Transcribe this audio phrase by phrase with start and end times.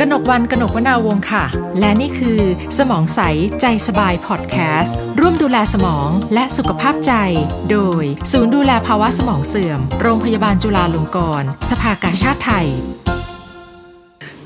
[0.00, 1.44] กนกวันกนกวนาวงค่ะ
[1.80, 2.40] และนี่คือ
[2.78, 3.20] สมองใส
[3.60, 7.12] ใจสบายพอดแคสต์ ร่วมดูแลสมองและสุขภาพใจ
[7.70, 12.68] โดย ศูนย์ดูแลภาวะสมองเสื่อม โรงพยาบาลจุฬาลงกรณ์สภากาชาติไทย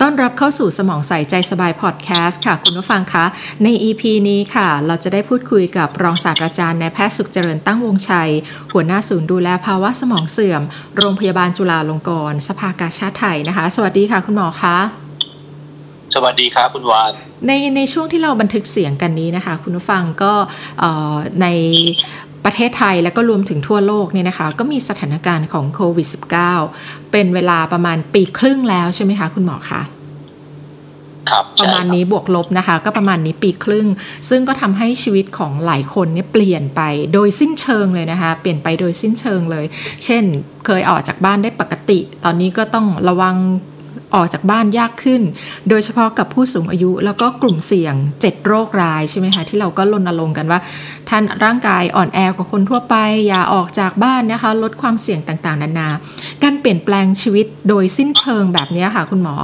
[0.00, 3.24] ต้อนรับเข้าสู่สมองใส ใจสบายพอดแคสต์ค่ะ คุณผู้ฟังคะ
[3.62, 8.31] ใน EP นี้ค่ะ เราจะได้พูดคุยกับรองศาสตราจารย์นายแพทย์สุขเจริญตั้งวงชัย
[8.72, 10.62] หัวหน้าศูนย์ดูแลภาวะสมองเสื่อม
[10.96, 15.04] โรงพยาบาลจุฬาลงกรณ์สภากาชาติไทยนะคะ สวัสดีค่ะ คุณหมอคะ
[16.15, 17.12] สวัสดีครับคุณวาน
[17.47, 20.33] ในในช่วงที่เราบันทึกเสียงกันนี้นะคะ คุณผู้ฟังก็
[21.43, 21.47] ใน
[22.45, 26.09] ประเทศไทยแล้วก็รวมถึงทั่วโลกเนี่ยนะคะ ก็มีสถานการณ์ของโควิด
[26.61, 29.83] -19 เป็นเวลาประมาณปีครึ่งแล้วใช่ไหมคะคุณหมอคะ
[31.30, 33.87] ครับประมาณนี้บวกลบนะคะ ก็ประมาณนี้ปีครึ่ง
[34.28, 36.81] ซึ่งก็ทำให้ชีวิตของหลายคนเนี่ยเปลี่ยนไป
[37.15, 39.65] โดยสิ้นเชิงเลยนะคะ เปลี่ยนไปโดยสิ้นเชิงเลย
[40.05, 40.25] เช่น
[40.67, 43.37] เคยออกจากบ้านได้ปกติ ตอนนี้ก็ต้องระวัง
[44.15, 45.23] ออกจากบ้านยากขึ้น
[45.69, 47.95] โดยเฉพาะกับผู้สูงอายุ แล้วก็กลุ่มเสี่ยง
[48.25, 50.61] 7 โรคร้ายใช่ไหมคะที่เราก็รณรงค์กันว่า
[51.09, 52.95] ท่านร่างกายอ่อนแอกว่าคนทั่วไป
[53.28, 55.89] อย่าออกจากบ้านนะคะ ลดความเสี่ยงต่างๆ นานา
[56.42, 59.34] การเปลี่ยนแปลงชีวิตโดยสิ้นเชิงแบบนี้ค่ะคุณหมอ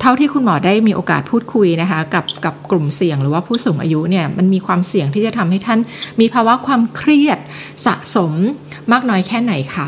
[0.00, 5.80] เท่าที่คุณหมอได้มีโอกาสพูดคุยนะคะกับกับกลุ่มเสี่ยงหรือว่าผู้สูงอายุเนี่ยมันมีความเสี่ยงที่จะทำให้ท่าน
[6.20, 7.38] มีภาวะความเครียด
[7.86, 8.32] สะสม
[8.92, 9.86] มากน้อยแค่ไหนคะ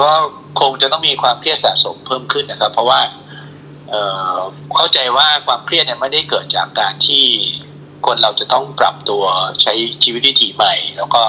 [0.00, 0.12] ก็
[0.60, 3.00] คงจะต้องมีความเครียดสะสมเพิ่มขึ้นนะครับ เพราะว่า
[3.90, 7.24] เเข้าใจว่าความเครียดเนี่ยไม่ได้เกิดจากการที่
[8.06, 9.24] คนเราจะต้องปรับตัว
[9.62, 9.72] ใช้
[10.04, 11.22] ชีวิตวิถีใหม่ แล้วก็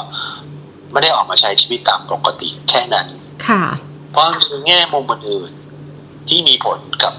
[0.92, 3.08] ไม่ได้ออกมาใช้ชีวิตตามปกติแค่นั้น
[3.48, 3.64] ค่ะ
[4.12, 5.52] เพราะมีแง่มุมอื่น
[6.30, 7.14] ที่มีผลกับ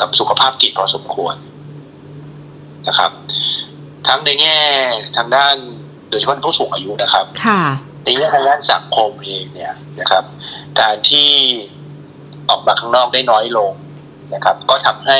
[0.00, 1.36] กับสุขภาพจิตพอสมควร
[2.88, 3.10] นะครับ
[4.08, 4.56] ทั้งในแง่
[5.16, 5.56] ทางด้าน
[6.10, 7.62] โดยเฉพาะผู้สูงอายุนะครับ ค่ะ
[8.04, 10.24] ในแง่ทางด้านสังคมเองเนี่ยนะครับ
[10.80, 11.30] การที่
[12.50, 13.72] ออกมาข้างนอกได้น้อยลง
[14.34, 15.18] นะครับ ก็ทำให้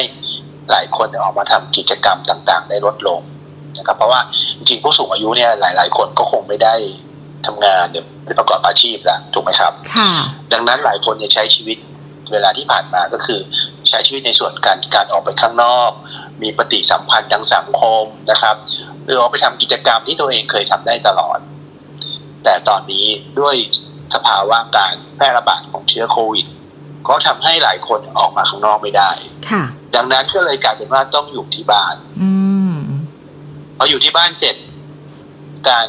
[0.70, 3.20] หลายคนออกมาทำกิจกรรมต่างๆ ได้ลดลง
[3.78, 4.20] นะครับ เพราะว่า
[4.56, 6.74] จริงๆผู้สูงอายุเนี่ยหลาย ๆ คนก็คงไม่ได้
[7.46, 10.10] ทำงานหรือไม่ประกอบอาชีพแล้วถูกไหมครับค่ะ
[10.52, 11.78] ดังนั้นหลายคนเนี่ยใช้ชีวิต
[12.32, 13.40] เวลาที่ผ่านมาก็คือ
[13.88, 15.90] ใช้ชีวิตในส่วนการการออกไปข้างนอก
[16.42, 18.56] มีปฏิสัมพันธ์ทางสังคมนะครับ
[19.04, 21.38] หรือออกไปทำกิจกรรมที่ตัวเองเคยทำได้ตลอด
[22.44, 23.06] แต่ตอนนี้
[23.40, 23.56] ด้วย
[24.14, 26.46] สภาวะการแพร่ระบาดของเชื้อโควิด
[27.08, 29.10] ก็ทำให้หลายคนออกมาข้างนอกไม่ได้
[29.50, 29.62] ค่ะ
[29.96, 32.30] ดังนั้นก็เลยกลายเป็นว่าต้องอยู่ที่บ้าน อื
[32.72, 32.76] ม
[33.76, 34.56] พออยู่ที่บ้านเสร็จ
[35.68, 35.86] การ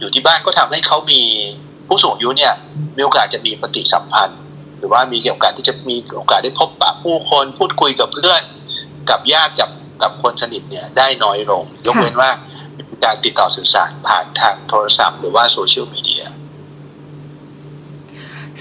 [0.00, 1.22] อยู่ที่บ้านก็ทำให้เขามี
[1.88, 2.54] ผู้สูงอายุเนี่ย
[2.96, 4.40] มีโอกาสจะมีปฏิสัมพันธ์
[4.78, 8.42] หรือว่ามีโอกาสที่จะมีโอกาสได้พบปะผู้คนพูดคุยกับเพื่อน
[9.10, 9.70] กับญาติกับ
[10.02, 12.30] กับคนสนิทเนี่ยได้น้อยลง ยกเว้นว่า
[13.04, 16.11] การติดต่อสื่อสารผ่านทางโทรศัพท์ หรือว่าโซเชียลมีเดีย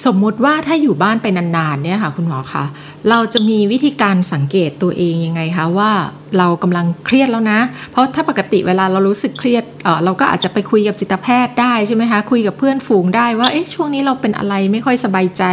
[0.06, 2.64] สมมุติว่าถ้าอยู่บ้านไปนานๆเนี่ยค่ะคุณหมอคะ
[3.10, 5.92] เราจะมีวิธีการสังเกตตัวเองยังไงคะว่า
[6.38, 7.60] เรากำลังเครียดแล้วนะ
[7.92, 15.44] เพราะถ้าปกติเวลาเรารู้สึกเครียดเเราก็อาจจะไปคุยกับจิตแพทย์ได้ใช่ไหมคะคุยกับเพื่อนฝูงได้ว่าเอ๊ะช่วงนี้เราเป็นอะไรไม่ค่อยสบายใจ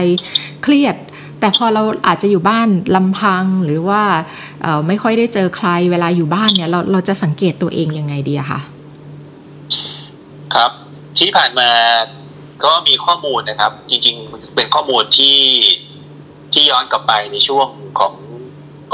[0.64, 0.96] เครียด
[1.40, 4.02] แต่พอเราอาจจะอยู่บ้านลำพังหรือว่า
[4.86, 8.60] ไม่ค่อยได้เจอใครเวลาอยู่บ้านเนี่ยเราเราจะสังเกตตัวเองยังไงดีคะ
[10.54, 10.70] ครับ
[11.18, 11.68] ที่ผ่านมา
[12.64, 15.38] ก็มีข้อมูลนะครับ จริง ๆ เป็นข้อมูลที่
[16.52, 17.68] ที่ย้อนกลับไปในช่วง
[18.00, 18.14] ของ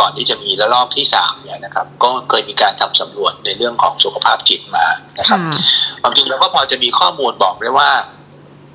[0.01, 4.87] ก่อนที่จะมีระลอกที่สามเนี่ยนะครับ ก็เคยมีการทำสำรวจในเรื่องของสุขภาพจิตมา
[5.19, 5.41] นะครับ
[6.03, 7.91] ความจริงเราก็พอจะมีข้อมูลบอกได้ว่า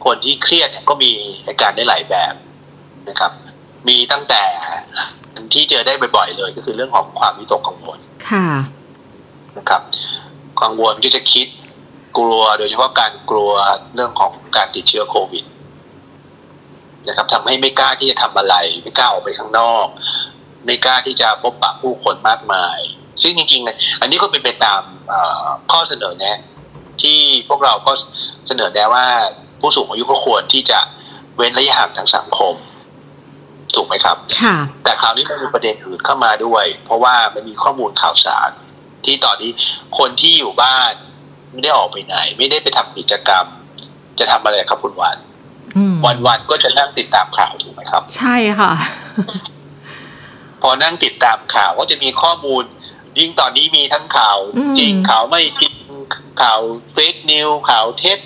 [0.06, 1.12] คนที่เครียดเนี่ยก็มี
[1.48, 2.34] อาการได้หลายแบบ
[3.10, 3.32] นะครับ
[3.88, 4.44] มีตั้งแต่
[5.54, 8.48] ที่เจอได้บ่อยๆ เลยก็คือเรื่องของความวิตกกังวลค่ะ
[9.58, 9.82] นะครับ
[10.62, 11.48] กังวลก็จะคิด
[12.18, 13.52] กลัวโดยเฉพาะการกลัว
[13.96, 15.46] เรื่องของการติดเชื้อโควิด
[17.08, 19.88] นะครับทำให้ไม่กล้าที่จะทำอะไร ไม่กล้าออกไปข้างนอก
[20.66, 22.80] ไม่กล้าที่จะพบปะผู้คนมากมาย
[23.22, 24.82] ซึ่งจริงๆอันนี้ก็เป็นไปตาม
[25.72, 26.38] ข้อเสนอแนะ
[27.02, 27.18] ที่
[27.50, 27.92] พวกเราก็
[28.48, 29.06] เสนอแนะว่า
[29.60, 30.80] ผู้สูงอายุก็ควรที่จะ
[31.36, 32.56] เว้นระยะห่างทางสังคม
[33.76, 38.50] ถูกไหมครับ ค่ะ แต่คราวนี้มันมีประเด็นอื่นเข้ามาด้วย เพราะว่ามันมีข้อมูลข่าวสาร
[39.06, 39.52] ที่ตอนนี้
[39.98, 40.94] คนที่อยู่บ้าน
[41.52, 43.46] ไม่ได้ออกไปไหน ไม่ได้ไปทำกิจกรรม
[44.20, 45.18] จะทำอะไรครับคุณวัน
[46.06, 48.72] วันวันก็จะนั่งติดตามข่าวถูกไหมครับ ใช่ค่ะ
[50.62, 52.64] พอนั่งติดตามข่าวก็จะมีข้อมูล
[53.20, 54.38] ยิ่งตอนนี้มีทั้งข่าว
[54.80, 55.76] จริงข่าวไม่จริง
[56.42, 56.62] ข่าว
[56.92, 58.20] เฟกนิวข่าวเท็จ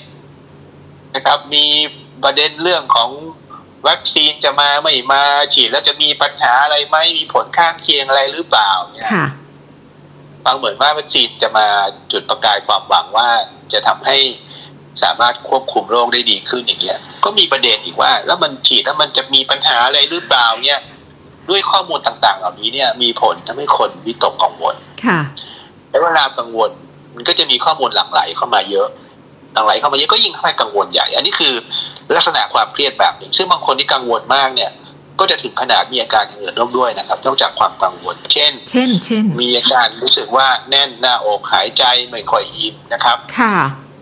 [1.15, 1.65] นะครับ มี
[2.23, 3.09] ประเด็นเรื่องของ
[3.87, 5.23] วัคซีนจะมาไม่มา
[5.53, 9.09] ฉีดแล้วจะมีปัญหาอะไรไหมมีผลข้างเคียงอะไรหรือเปล่าเนี่ย
[10.45, 11.67] ฟังเหมือนว่าวัคซีนจะมา
[12.11, 13.29] จุดประกายความหวังว่า
[13.73, 14.17] จะทำให้
[15.03, 20.81] สามารถควบคุมโรคได้ดีขึ้นอย่างเงี้ย ก็มีประเด็นอีกว่า แล้วมันฉีดแล้วมันจะมีปัญหาอะไรหรือเปล่าเนี่ย
[21.49, 24.75] ด้วยข้อมูลต่างๆ เหล่านี้เนี่ย มีผลทำให้คนวิตกกังวล
[25.05, 25.19] ค่ะ
[25.89, 26.71] แล้วเวลากังวล
[27.15, 28.87] มันก็จะมีข้อมูลหลั่งไหลเข้ามาเยอะ
[29.53, 31.53] หลั่งไหลเข้ามาเยอะก็ยิ่งทำให้กังวลใหญ่ อันนี้คือ
[32.15, 34.71] ลักษณะความเครียดแบบหนึ่งซึ่งบางคนที่กังวลมากเนี่ย
[35.19, 43.55] ก็จะถึงขนาดมีอาการอย่างอื่นร่วมด้วยนะครับ นอกจากความกังวล เช่น เช่น เช่น มีอาการรู้สึกว่าแน่นหน้าอกหายใจไม่ค่อยอิ่มนะครับ ค่ะ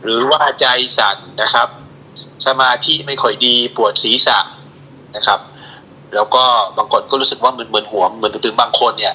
[0.03, 0.67] หรือว่าใจ
[0.97, 1.67] สั่นนะครับ
[2.45, 4.39] สมาธิไม่ค่อยดีปวดศีรษะ
[5.15, 5.39] นะครับ
[6.15, 6.43] แล้วก็
[6.77, 9.13] บางคนก็รู้สึกว่ามึนๆหัวมึนตึงๆบางคนเนี่ย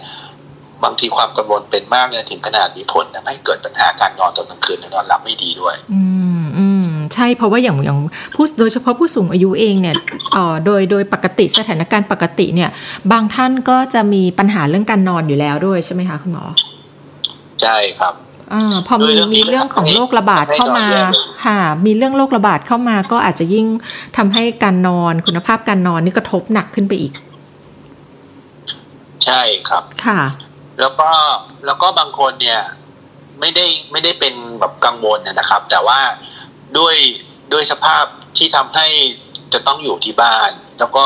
[0.84, 6.35] บางทีความกังวลเป็นมากเนี่ยถึงขนาดมีผลทำให้เกิดปัญหาการนอนตอนกลางคืนและนอนหลับไม่ดีด้วย อืมอืม
[7.14, 7.98] ใช่เพราะว่าอย่างอย่าง
[8.34, 9.96] ผู้โดยเฉพาะผู้สูงอายุเองเนี่ย
[10.32, 12.70] เอ่อโดยโดยปกติสถานการณ์ปกติเนี่ย
[13.12, 16.44] บางท่านก็จะมีปัญหาเรื่องการนอนอยู่แล้วด้วยใช่ไหมคะคุณหมอ
[17.62, 18.14] ใช่ครับ
[18.52, 23.66] อ่าพอมีโดยเรื่องนี้มีเรื่องของโรคระบาดเข้ามาให้นอนแยกเลยค่ะ มีเรื่องโรคระบาดเข้ามาก็อาจจะยิ่ง
[24.16, 27.12] ทำให้การนอนคุณภาพการนอนนี่กระทบหนักขึ้นไปอีก
[29.24, 30.20] ใช่ครับค่ะ
[30.80, 31.10] แล้วก็
[31.66, 32.60] แล้วก็บางคนเนี่ย
[33.40, 35.98] ไม่ได้ไม่ได้เป็นแบบกังวลนะครับ แต่ว่า
[36.78, 36.96] ด้วย
[37.52, 38.04] ด้วยสภาพ
[38.36, 38.86] ที่ทำให้
[39.52, 41.04] จะต้องอยู่ที่บ้าน แล้วก็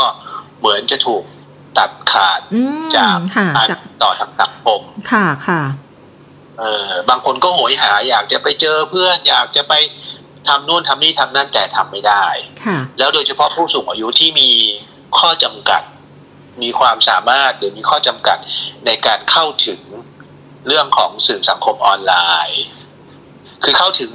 [0.58, 1.22] เหมือนจะถูก
[1.78, 4.80] ตัดขาดอืมจากค่ะการจากต่อทางสังคม
[5.12, 5.62] ค่ะค่ะ
[6.58, 9.74] เออบางคนก็โหยหา อยากจะไปเจอเพื่อน อยากจะไป
[10.48, 12.26] ทำนู่นทำนี่ทำนั่นแต่ทำไม่ได้
[12.64, 14.50] ค่ะแล้วโดยเฉพาะผู้สูงอายุที่มี
[15.18, 15.82] ข้อจำกัด
[16.62, 18.38] มีความสามารถหรือมีข้อจำกัด
[18.86, 19.80] ในการเข้าถึง
[20.66, 22.14] เรื่องของสื่อสังคมออนไล
[22.48, 22.62] น์
[23.64, 24.10] คือเข้าถึง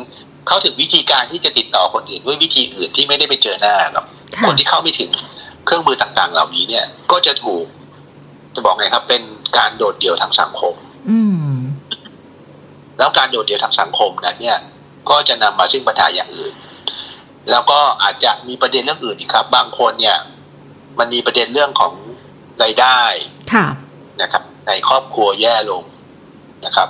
[0.47, 4.06] เข้าถึงวิธีการที่จะติดต่อคนอื่นด้วยวิธีอื่นที่ไม่ได้ไปเจอหน้าหรอก
[4.36, 5.12] ค่ะคนที่เข้าไม่ถึง
[5.65, 7.65] เครื่องมือต่างๆ เหล่านี้เนี่ย ก็จะถูก
[8.56, 9.21] จะบอกไงครับ เป็น
[9.57, 10.75] การโดดเดี่ยวทางสังคม
[11.09, 11.19] อื
[11.53, 11.56] ม
[12.97, 14.57] แล้วการโดดเดี่ยวทางสังคมนั้นเนี่ย
[15.09, 16.53] ก็จะนำมาซึ่งปัญหาอย่างอื่น
[17.51, 20.18] แล้วก็อาจจะมีประเด็นเรื่องอื่นอีกครับ บางคนเนี่ย
[21.00, 21.94] มันมีประเด็นเรื่องของ
[22.63, 23.01] รายได้
[23.53, 23.68] ค่ะ
[24.21, 25.83] นะครับ ในครอบครัวแย่ลง
[26.65, 26.89] นะครับ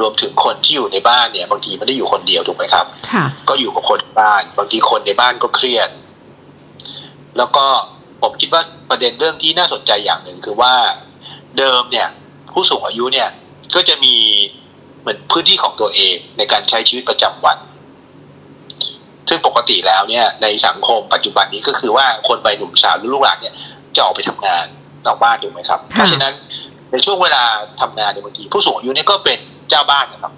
[0.00, 5.90] รวมถึงคนที่อยู่ในบ้านเนี่ยบางทีไม่ได้อยู่คนเดียวถูกไหมครับค่ะก็อยู่กับคนบ้าน บางทีคนในบ้านก็เครียด
[7.36, 7.66] แล้วก็
[8.22, 10.74] ผมคิดว่าประเด็นเรื่องที่น่าสนใจอย่างหนึ่งคือว่า
[11.58, 12.08] เดิมเนี่ย
[12.52, 13.28] ผู้สูงอายุเนี่ย
[13.74, 14.14] ก็จะมี
[15.00, 17.58] เหมือนพื้นที่ของตัวเองในการใช้ชีวิตประจำวัน
[19.28, 23.54] ซึ่งปกติแล้วเนี่ย ในสังคมปัจจุบันนี้ก็คือว่าคนวัยหนุ่มสาวหรือลูกหลานเนี่ย
[23.94, 24.66] จะออกไปทำงาน
[25.06, 26.32] นอกบ้านถูกไหมครับค่ะเพราะฉะนั้น
[26.90, 27.42] ในช่วงเวลา
[27.80, 29.38] ทำงานในยบางทีผู้สูงอายุเนี่ยก็เป็น
[29.70, 30.32] เจ้าบ้านนะครับ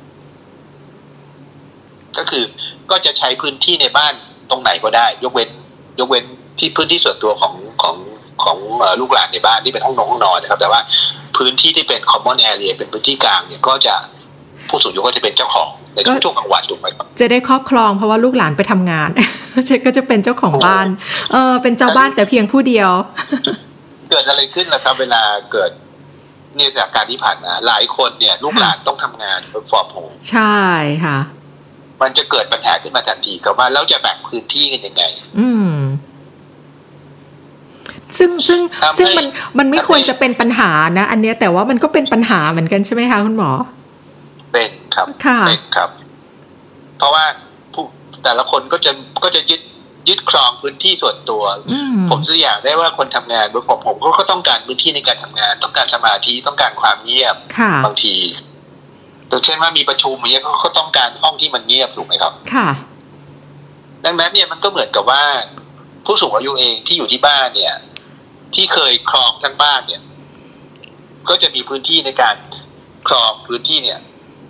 [2.16, 2.44] ก็คือ
[2.90, 4.12] ก็จะใช้พื้นที่ในบ้าน
[4.50, 5.50] ตรงไหนก็ได้ ยกเว้น
[6.00, 6.24] ยกเว้น
[6.58, 7.96] ที่พื้นที่ส่วนตัวของของ
[8.44, 10.80] ของเอ่อลูกหลานในบ้านที่เป็นห้องนอนห้องนอนนะครับ แต่ว่า
[11.36, 13.94] พื้นที่ที่เป็น common area เป็นพื้นที่กลางเนี่ยก็จะ
[14.68, 19.10] ผู้สูงอายุก็จะเป็นเจ้าของในช่วงก็ช่วงกลางวันถูกไหมครับจะได้ครอบครองเพราะว่าลูกหลานไปทำงาน
[19.86, 20.86] ก็จะเป็นเจ้าของบ้าน
[21.32, 22.90] เออเป็นเจ้าบ้านแต่เพียงผู้เดียว
[24.10, 25.22] เกิดอะไรขึ้นล่ะครับ เวลา
[25.52, 25.70] เกิด
[26.58, 30.62] เนี่ยจากการที่ผ่านมาหลายคนเนี่ย ลูกหลานต้องทำงาน work from home ใช่
[31.04, 31.18] ค่ะ
[32.02, 35.02] มันจะเกิดปัญหาขึ้นมาทันทีครับว่าแล้วจะแบ่งพื้นที่กันยังไง
[35.38, 35.74] อืม
[38.18, 39.26] ซึ่งซึ่งทำให้ซึ่งมัน
[39.58, 43.50] มันไม่ทำให้ควรจะเป็นปัญหานะ อันเนี้ยแต่ว่ามันก็เป็นปัญหาเหมือนกันใช่ไหมคะคุณหมอ
[44.52, 45.90] เป็นครับค่ะเป็นครับ
[46.98, 47.24] เพราะว่า
[47.74, 47.84] ผู้
[48.24, 48.92] แต่ละคนก็จะ
[49.24, 49.60] ก็จะยึด
[50.08, 58.14] ยึดครองพื้นที่ส่วนตัวอืมผมตัวอย่างได้ว่าคนทำงานบนผมผมเขาก็ต้องการพื้นที่ในการทำงาน ต้องการสมาธิต้องการความเงียบค่ะบางที
[59.30, 62.68] ตัวเช่นว่ามีประชุมอย่างเงี้ยเขาก็ต้องการห้องที่มันเงียบถูกไหมครับ ค่ะ
[64.04, 65.22] ดังนั้นเนี่ยมันก็เหมือนกับว่า
[66.04, 67.74] ผู้สูงอายุเองที่อยู่ที่บ้านเนี่ย
[68.54, 70.02] ที่เคยครองทั้งบ้านเนี่ย
[71.28, 72.36] ก็จะมีพื้นที่ในการ
[73.08, 73.98] ครองพื้นที่เนี่ย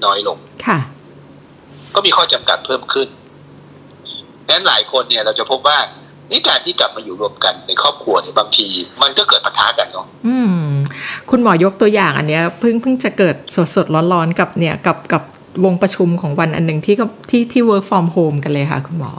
[0.04, 0.78] น้อยลงค่ะ
[1.94, 3.08] ก็มีข้อจำกัดเพิ่มขึ้น
[4.48, 5.78] ดังนั้นหลายคนเนี่ยเราจะพบว่า
[6.30, 8.66] นี่การที่กลับมาอยู่รวมกันในครอบครัวเนี่ยบางที
[9.02, 10.68] มันก็เกิดปะทะกันเนาะอืม
[11.30, 15.22] คุณหมอยกตัวอย่างอันเนี้ยเพิ่งเพิ่งจะเกิดสดสดๆร้อนๆกับเนี่ยกับกับ
[15.64, 19.12] วงประชุมของวันอันหนึ่งที่กับที่ที่ work from home กันเลยค่ะคุณหมอ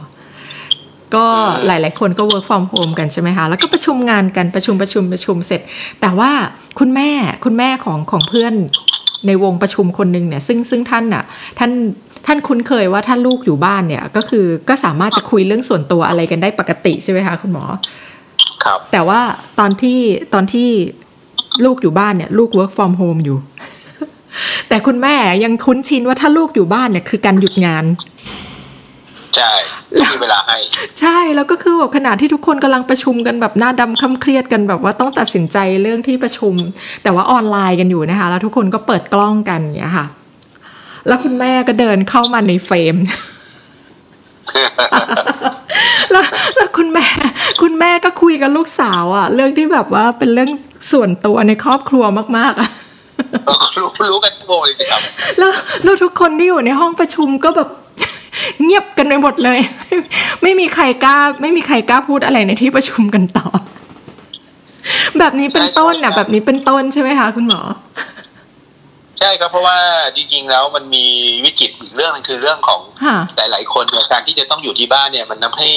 [1.16, 1.26] ก็
[1.66, 5.62] หลาย ๆ คนก็ work from home กันใช่ไหมคะ แล้วก็ประชุมงานกันประชุมประชุมประชุมเสร็จ
[6.02, 6.32] แต่ว่า
[6.80, 7.10] คุณแม่
[7.46, 8.54] คุณแม่ของของเพื่อน
[9.28, 11.24] ในวงประชุมคนหนึ่งเนี่ย ซึ่งซึ่งท่านน่ะ
[11.60, 11.72] ท่าน
[12.26, 17.66] ท่านคุ้นเคยว่าถ้าลูกอยู่บ้านเนี่ย ก็คือก็สามารถจะคุยเรื่องส่วนตัวอะไรกันได้ปกติใช่ไหมคะคุณหมอ
[18.64, 19.22] ครับ แต่ว่า
[19.60, 20.00] ตอนที่
[20.34, 20.70] ตอนที่
[21.66, 23.38] ลูกอยู่บ้านเนี่ย ลูก work from home อยู่
[24.70, 27.86] แต่คุณแม่ยังคุ้นชินว่าถ้าลูกอยู่บ้านเนี่ยคือการหยุดงาน
[29.36, 29.54] ใช่
[30.02, 30.58] ต้องมีเวลาให้
[31.00, 36.54] ใช่แล้วก็คือแบบขณะที่ทุกคนกำลังประชุมกันแบบหน้าดำค่ำเครียดกันแบบว่าต้องตัดสินใจเรื่องที่ประชุม
[37.04, 40.06] แต่ว่าออนไลน์กันอยู่นะคะ แล้วทุกคนก็เปิดกล้องกันเนี่ยค่ะ
[41.10, 42.96] แล้วคุณแม่ก็เดินเข้ามาในเฟรม
[46.12, 46.26] แล้ว
[46.56, 47.08] แล้วคุณแม่
[47.62, 50.50] คุณแม่ก็คุยกับลูกสาวอะเรื่องที่แบบว่าเป็นเรื่อง
[50.92, 52.04] ส่วนตัวในครอบครัว
[52.38, 52.70] มากๆอะ
[53.78, 55.02] รู้รู้กันโง่เลยสิครับ
[55.40, 55.52] แล้ว
[55.84, 57.70] แล้วทุกคนที่อยู่ในห้องประชุมก็แบบ
[58.64, 59.96] เงียบกันไปหมดเลยไม่
[60.44, 63.48] ไม่มีใครกล้า ไม่มีใครกล้าพูดอะไรในที่ประชุมกันต่อ
[65.20, 67.62] แบบนี้เป็นต้นน่ะ แบบนี้เป็นต้นใช่ไหมคะคุณหมอ
[69.20, 69.78] ใช่ครับเพราะว่า
[70.16, 71.06] จริงๆแล้วมันมี
[71.46, 75.72] วิกฤตอีกเรื่องหนึงคือเรื่องของค่ะหลาย ๆ คนเนี่ยการที่จะต้องอยู่ที่บ้านเนี่ยมันทำให้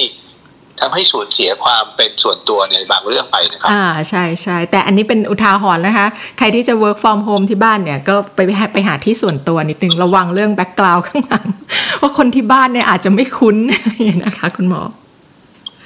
[0.81, 6.07] ทำให้สูญเสียความเป็นส่วนตัวในบางเรื่องไปนะครับ อ่าใช่ใช่แต่อันนี้เป็นอุทาหรณ์นะคะ
[6.39, 11.47] ใครที่จะ work from home ที่บ้านเนี่ย ก็ไปไปหาไปหาที่ส่วนตัวนิดนึงระวังเรื่อง background ข้างหลัง
[12.01, 13.57] ว่าคนที่บ้านเนี่ยอาจจะไม่คุ้น
[14.25, 14.83] นะคะ คุณหมอ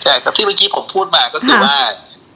[0.03, 1.79] ใช่ครับที่เมื่อกี้ผมพูดมาก็คือค่ะว่า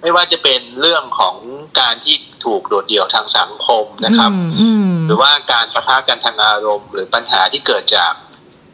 [0.01, 1.37] ไม่ว่าจะเป็นเรื่องของ
[1.81, 8.13] การที่ถูกโดดเดี่ยวทางสังคมนะครับอืมอืมหรือว่าการประทะกันทางอารมณ์ หรือปัญหาที่เกิดจาก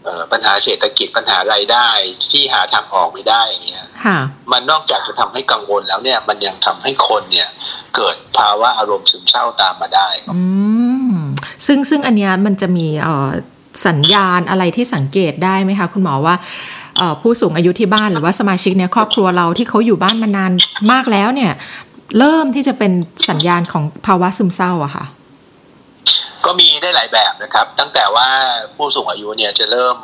[0.04, 1.88] เอ่อปัญหาเศรษฐกิจปัญหารายได้
[2.30, 4.18] ที่หาทางออกไม่ได้อย่างเงี้ยค่ะ
[4.52, 7.49] มันนอกจากจะทำให้กังวลแล้วเนี่ย มันยังทำให้คนเนี่ย
[7.97, 10.42] เกิดภาวะอารมณ์ซึมเศร้าตามมาได้ครับอื
[11.12, 11.16] ม
[11.66, 13.30] ซึ่งซึ่งอันเนี้ยมันจะมีเอ่อ
[13.87, 16.86] สัญญาณอะไรที่สังเกตได้ไหมคะ คุณหมอว่าเอ่อ
[17.23, 20.53] ผู้สูงอายุที่บ้านหรือว่าสมาชิกในครอบครัวเราที่เขาอยู่บ้านมานาน
[20.93, 21.53] มากแล้วเนี่ย
[22.19, 22.93] เริ่มที่จะเป็น
[23.29, 25.05] สัญญาณของภาวะซึมเศร้าอะค่ะ
[26.45, 28.29] ก็มีได้หลายแบบนะครับ ตั้งแต่ว่า
[28.76, 29.97] ผู้สูงอายุเนี่ยจะเริ่ม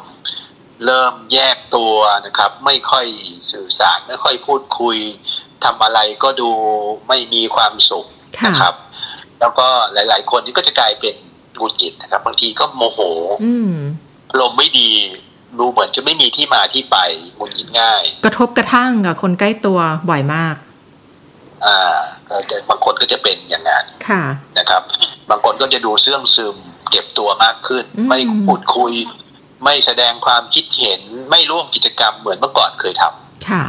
[0.86, 1.94] เริ่มแยกตัว
[2.26, 3.06] นะครับ ไม่ค่อย
[3.52, 4.96] สื่อสารไม่ค่อยพูดคุย
[5.64, 6.50] ทำอะไรก็ดู
[7.08, 8.06] ไม่มีความสุข
[8.40, 8.74] ค่ะนะครับ
[9.40, 11.14] แล้วก็หลาย ๆ คนนี่ก็จะกลายเป็น
[11.56, 13.00] หงุดหงิดนะครับ บางทีก็โมโห
[13.44, 13.74] อืม
[14.40, 14.90] ลมณ์ไม่ดี
[15.58, 16.96] ดูเหมือนจะไม่มีที่มาที่ไป
[17.36, 19.78] หงุดหงิดง่าย กระทบกระทั่งกับคนใกล้ตัว
[20.10, 20.54] บ่อยมาก
[21.66, 24.22] อ่าก็จะบางคนก็จะเป็นอย่างนั้นค่ะ
[24.58, 24.82] นะครับ
[25.30, 26.56] บางคนก็จะดูเสื่องซึม
[26.90, 28.92] เก็บตัวมากขึ้นอืมไม่พูดคุย
[29.64, 33.64] ไม่แสดงความคิดเห็นไม่ร่วมกิจกรรมเหมือนเมื่อก่อนเคยทำค่ะ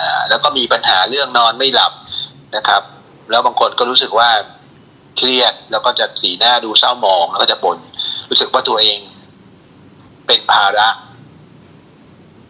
[0.00, 1.92] อ่าแล้วก็มีปัญหาเรื่องนอนไม่หลับ
[2.56, 2.82] นะครับ
[3.30, 4.30] แล้วบางคนก็รู้สึกว่า
[5.16, 7.78] เครียดแล้วก็จะสีหน้าดูเศร้าหมองแล้วก็จะบ่น
[8.30, 8.98] รู้สึกว่าตัวเอง
[10.26, 10.88] เป็นภาระ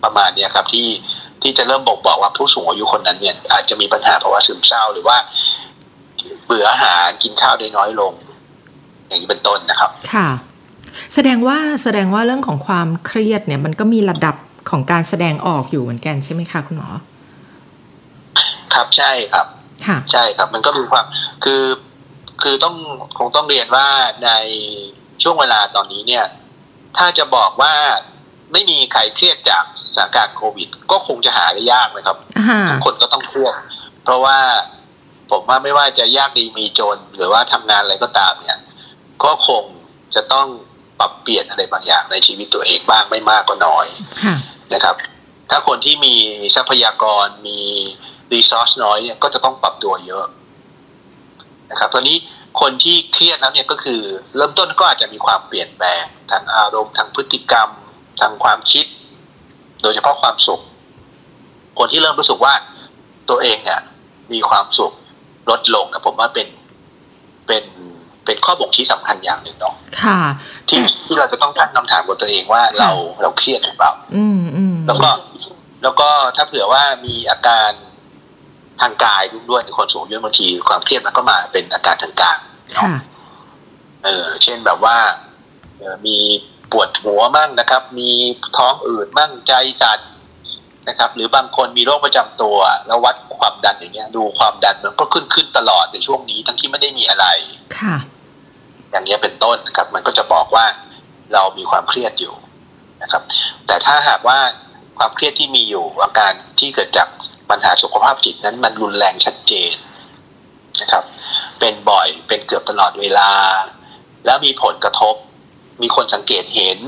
[0.02, 0.88] ประมาณเนี้ยครับ ที่
[1.42, 5.16] ที่จะเริ่มบอกบอกว่าผู้สูงอายุคนนั้นเนี่ย อาจจะมีปัญหาภาวะซึมเศร้าหรือว่า
[6.46, 8.12] เบื่ออาหารกินข้าวได้น้อยลง
[9.08, 10.28] อย่างนี้เป็นต้นนะครับ ค่ะ
[11.14, 14.36] แสดงว่าแสดงว่าเรื่องของความเครียดเนี่ย มันก็มีระดับ
[14.70, 16.88] ของการแสดงออกอยู่เหมือนกันใช่ไหมคะคุณหมอ
[18.74, 19.46] ครับใช่ครับ
[19.86, 21.04] ค่ะใช่ครับ มันก็มีความ
[21.44, 21.62] คือ
[22.42, 22.74] คือต้อง
[23.18, 23.86] คงต้องเรียนว่า
[24.24, 24.30] ใน
[25.22, 26.24] ช่วงเวลาตอนนี้เนี่ย
[26.98, 27.72] ถ้าจะบอกว่า
[28.52, 29.64] ไม่มีใครเครียดจาก
[29.96, 33.54] สถานการณ์โควิด ก็คงจะหาได้ยากนะครับอ่าทุกคนก็ต้องเครียด
[34.04, 34.38] เพราะว่า
[35.30, 38.58] ผมว่าไม่ว่าจะยากดีมีจน หรือว่าทำงานอะไรก็ตามเนี่ย
[39.24, 39.64] ก็คง
[40.14, 40.48] จะต้อง
[40.98, 43.86] ปรับเปลี่ยนอะไรบางอย่างในชีวิตตัวเองบ้างไม่มากก็น้อย
[44.24, 44.36] ค่ะ
[44.74, 44.96] นะครับ
[45.50, 46.14] ถ้าคนที่มี
[46.56, 47.58] ทรัพยากรมี
[48.32, 50.26] รีซอสน้อยเนี่ยก็จะต้องปรับตัวเยอะ
[51.70, 52.16] นะครับตอนนี้
[52.60, 54.00] คนที่เครียดแล้วเนี่ยก็คือ
[54.36, 57.68] เริ่มต้นก็อาจจะมีความเปลี่ยนแปลงทางอารมณ์ทางพฤติกรรม
[58.20, 58.86] ทางความคิด
[59.82, 60.60] โดยเฉพาะความสุข
[61.78, 62.54] คนที่เริ่มรู้สึกว่า
[63.28, 63.80] ตัวเองเนี่ย
[64.32, 64.92] มีความสุข
[65.50, 66.48] ลดลงนะผมว่าเป็น
[67.46, 67.64] เป็น
[68.24, 70.20] เป็นข้อบ่งชี้สำคัญอย่างหนึ่งเนาะค่ะ
[70.68, 72.90] ที่ที่เราจะต้องตั้งคำถามกับตัวเองว่าเรา
[73.22, 75.10] เราเครียดหรือเปล่าอืมอืมแล้วก็
[75.82, 77.70] แล้วก็ถ้าเผื่อว่ามีอาการ
[78.80, 82.36] ทางกายด้วยในคนสูงอายุบางทีความเครียดมันก็มาเป็นอาการทางกาย
[82.72, 82.92] เนาะค่ะ
[84.04, 84.96] เออเช่นแบบว่า
[85.78, 86.18] เอ่อมี
[86.72, 88.10] ปวดหัวมั่งนะครับ มี
[88.56, 90.00] ท้องอืดมั่งใจสั่น
[90.88, 92.56] นะครับ หรือบางคนมีโรคประจำตัว
[92.86, 97.26] แล้ววัดความดันอย่างเงี้ย ดูความดันมันก็ขึ้นขึ้นตลอดในช่วงนี้ทั้งที่ไม่ได้มีอะไร
[97.78, 97.96] ค่ะ
[98.90, 100.64] อย่างเงี้ยเป็นต้นนะครับ มันก็จะบอกว่า
[101.32, 102.34] เรามีความเครียดอยู่
[103.02, 103.22] นะครับ
[103.66, 104.38] แต่ถ้าหากว่า
[104.98, 107.08] ความเครียดที่มีอยู่อาการที่เกิดจาก
[107.50, 109.72] ปัญหาสุขภาพจิตนั้นมันรุนแรงชัดเจน
[110.80, 111.04] นะครับ
[111.60, 113.30] เป็นบ่อยเป็นเกือบตลอดเวลา
[114.24, 115.14] แล้วมีผลกระทบ
[115.82, 116.78] มีคนสังเกตเห็น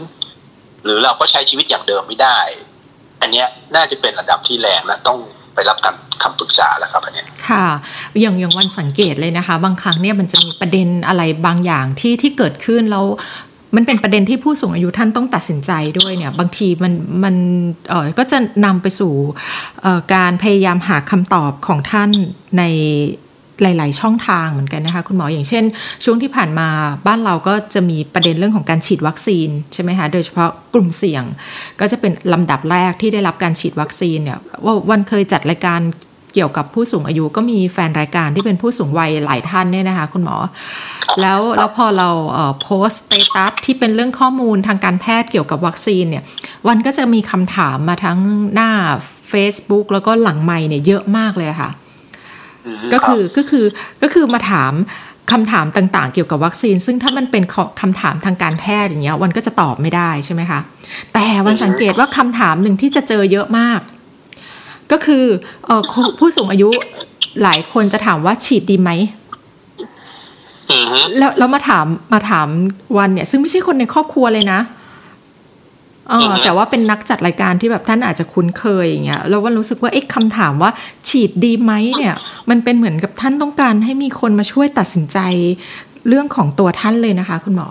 [0.85, 2.39] หรือเราก็ใช้ชีวิตอย่างเดิมไม่ได้
[3.21, 5.19] อันเนี้ยน่าจะเป็นระดับที่แรงและต้อง
[5.55, 7.67] ไปรับการคำปรึกษาแล้วครับอันเนี้ยค่ะ
[8.21, 13.05] อย่างอย่างวันสังเกตเลยนะคะ บางครั้งเนี่ยมันจะมีประเด็นอะไรบางอย่างที่ที่เกิดขึ้นแล้ว
[13.77, 16.93] มันเป็นประเด็นที่ผู้สูงอายุท่านต้องตัดสินใจด้วยเนี่ย บางทีมัน
[17.25, 17.35] มัน
[17.89, 19.13] เออก็จะนำไปสู่
[20.15, 22.11] การพยายามหาคำตอบของท่าน
[22.59, 22.63] ใน
[23.63, 25.65] หลาย ๆ ช่องทางเหมือนกันนะคะคุณหมออย่างเช่น
[26.05, 26.69] ช่วงที่ผ่านมา
[27.07, 31.25] บ้านเราก็จะมีประเด็นเรื่องของการฉีดวัคซีนใช่ไหมคะโดยเฉพาะกลุ่มเสี่ยง
[31.81, 35.81] ก็จะเป็นลำดับแรกที่ได้รับการฉีดวัคซีนเนี่ยว่าวันเคยจัดรายการ
[36.35, 40.37] เกี่ยวกับผู้สูงอายุก็มีแฟนรายการที่เป็นผู้สูงวัยหลายท่านเนี่ยนะคะคุณหมอ
[41.21, 42.09] แล้วแล้วพอเรา
[42.63, 46.25] โพสต์ status ที่เป็นเรื่องข้อมูลทางการแพทย์เกี่ยวกับวัคซีนเนี่ย
[46.69, 48.19] วันก็จะมีคำถามมาทั้ง
[48.55, 48.71] หน้า
[49.33, 51.71] Facebook แล้วก็หลังไมค์เนี่ยเยอะมากเลยค่ะ
[52.93, 53.65] ก็คือรับก็คือ
[54.03, 54.73] ก็คือมาถาม
[55.33, 60.61] คำถามต่างๆ เกี่ยวกับวัคซีน ซึ่งถ้ามันเป็นขอคำถามทางการแพทย์อย่างเงี้ยวันก็จะตอบไม่ได้ใช่ไหมคะ
[61.15, 63.81] แต่วันสังเกตว่าคำถามหนึ่งที่จะเจอเยอะมาก
[64.93, 65.25] ก็คือ
[65.67, 66.71] เอ่อผู้ผู้สูงอายุ
[67.43, 68.91] หลายคนจะถามว่าฉีดดีไหม
[70.71, 72.49] อือฮึแล้วแล้วมาถามมาถาม
[72.99, 80.71] วันเนี่ย ซึ่งไม่ใช่คนในครอบครัวเลยนะเออแต่ว่าเป็นนักจัดรายการที่แบบท่านอาจจะคุ้นเคยอย่างเงี้ยแล้ววันรู้สึกว่าเอ๊ะคำถามว่า
[81.09, 82.15] ฉีดดีไหมเนี่ย
[82.51, 85.19] มันเป็นเหมือนกับท่านต้องการให้มีคนมาช่วยตัดสินใจ
[86.09, 87.69] เรื่องของตัวท่านเลยนะคะ คุณหมอ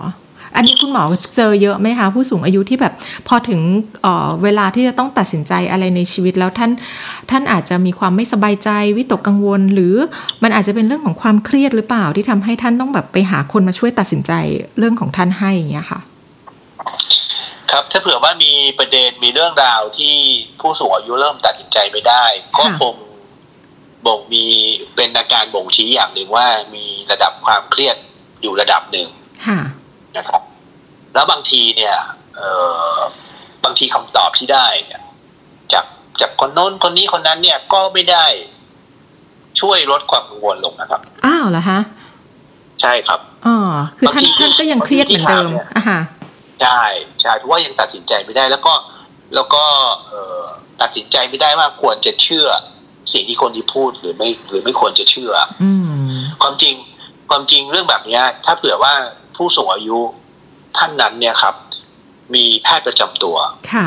[0.56, 1.02] อันนี้คุณหมอ
[1.36, 2.94] เจอเยอะไหมคะ ผู้สูงอายุที่แบบ
[3.28, 3.60] พอถึง
[4.02, 6.70] เอ่อเวลาที่จะต้องตัดสินใจอะไรในชีวิตแล้วท่าน
[7.30, 9.94] ท่านอาจจะมีความไม่สบายใจวิตกกังวล หรือ
[10.42, 14.32] มันอาจจะเป็นเรื่องของความเครียดหรือเปล่าที่ทำให้ท่านต้องแบบไปหาคนมาช่วยตัดสินใจ
[14.78, 16.00] เรื่องของท่านให้อย่างเงี้ยค่ะ
[17.70, 20.16] ครับถ้าเผื่อว่ามีประเด็นมีเรื่องราวที่
[20.60, 22.24] ผู้สูงอายุเริ่มตัดสินใจไม่ได้
[22.58, 22.94] ก็ค่ะคง
[24.06, 24.46] บ่งมี
[24.96, 27.96] เป็นอาการบ่งชี้อย่างหนึ่งว่ามีระดับความเครียด
[28.42, 29.08] อยู่ระดับหนึ่ง
[29.46, 29.60] ค่ะ
[30.16, 30.42] นะครับ
[31.14, 31.96] แล้วบางทีเนี่ย
[32.36, 32.40] เอ
[32.94, 32.96] อ
[33.64, 35.02] บางทีคำตอบที่ได้เนี่ย
[35.72, 35.84] จาก
[36.20, 38.26] จากคนโน้นคนนี้คนนั้นเนี่ยก็ไม่ได้
[39.60, 41.78] ช่วยลดความกังวลลงนะครับ อ้าวเหรอคะ
[42.82, 43.56] ใช่ครับอ๋อ
[43.98, 46.00] คือท่านบางทีท่านก็ยังเครียดเหมือนเดิมบางทีที่ถามเนี่ยอะฮะ
[46.62, 46.82] ใช่
[47.22, 48.72] ใช่เพราะว่ายังตัดสินใจไม่ได้ แล้วก็
[49.34, 49.64] แล้วก็
[50.08, 50.44] เอ่อ
[50.80, 52.46] ตัดสินใจไม่ได้ว่าควรจะเชื่อ
[53.12, 56.08] สิ่งที่คนที่พูดหรือไม่หรือไม่ควรจะเชื่อ อืม
[56.42, 56.74] ความจริง
[57.30, 58.94] ความจริงเรื่องแบบเนี้ย ถ้าเผื่อว่า
[59.36, 59.98] ผู้สูงอายุ
[60.78, 61.54] ท่านนั้นเนี่ยครับ
[62.34, 63.36] มีแพทย์ประจำตัว
[63.72, 63.86] ค่ะ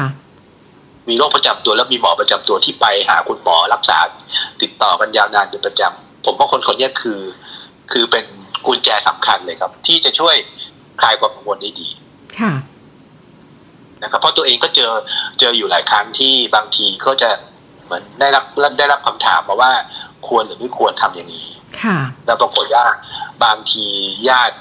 [1.09, 3.97] มีโรคประจำตัวแล้วมีหมอประจำตัวที่ไปหาคุณหมอรักษา
[4.61, 7.19] ติดต่อกันยาวนานเป็นประจำผมว่าคนคนเนี้ยคือ
[7.91, 8.25] คือเป็น
[8.65, 10.35] กุญแจสำคัญเลยครับ ที่จะช่วย
[10.99, 11.89] คลายความกังวลได้ดี
[12.39, 12.53] ค่ะ
[14.03, 14.91] นะครับเพราะตัวเองก็เจอ
[15.39, 17.29] เจออยู่หลายครั้งที่บางทีก็จะ
[17.85, 18.43] เหมือนได้รับ
[18.79, 19.71] ได้รับคำถามมาว่า
[20.27, 21.47] ควรหรือไม่ควรทำอย่างนี้
[21.81, 22.85] ค่ะ แล้วปรากฏว่า
[23.43, 23.85] บางที
[24.29, 24.57] ญาติ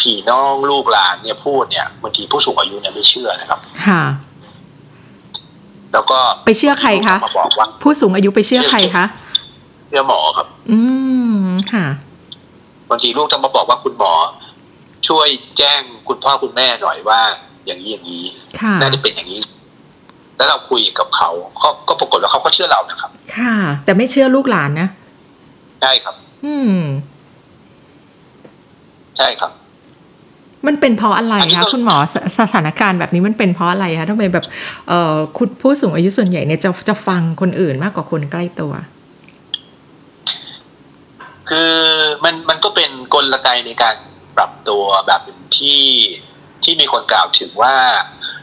[0.00, 4.02] พี่น้องลูกหลานเนี่ยพูดเนี่ยบางทีผู้สูงอายุเนี่ยไม่เชื่อนะครับ ค่ะ
[5.92, 9.04] แล้วก็ไปเชื่อใครคะมาบอกว่าผู้สูงอายุไปเชื่อใครคะ
[9.88, 10.78] เชื่อหมอครับ อื
[11.42, 11.86] มค่ะ
[12.90, 14.12] บางทีลูกต้องมาบอกว่าคุณหมอ
[15.08, 17.20] ช่วยแจ้งคุณพ่อคุณแม่หน่อยว่า
[17.66, 18.24] อย่างนี้อย่างนี้
[18.60, 19.42] ค่ะน่าจะเป็นอย่างนี้
[20.36, 24.88] แล้วเราคุยกับเขาเขาก็ปรากฏว่าเขาก็เชื่อเรานะครับ ค่ะ แต่ไม่เชื่อลูกหลานนะ
[25.80, 26.78] ใช่ครับ อืม
[29.16, 29.52] ใช่ครับ
[30.66, 34.44] มันเป็นเพราะอะไรอันนี้คะก็คุณหมอสสถานการณ์แบบนี้มันเป็นเพราะอะไรคะทำไมแบบ
[34.88, 38.72] เอ่อคุณผู้สูงอายุส่วนใหญ่เนี่ยจะจะฟังคนอื่นมากกว่าคนใกล้ตัว
[41.48, 41.72] คือ
[42.24, 43.94] มันมันก็เป็นกลไกในการ
[44.38, 45.82] ปรับตัวแบบหนึ่งที่
[46.64, 47.74] ที่มีคนกล่าวถึงว่า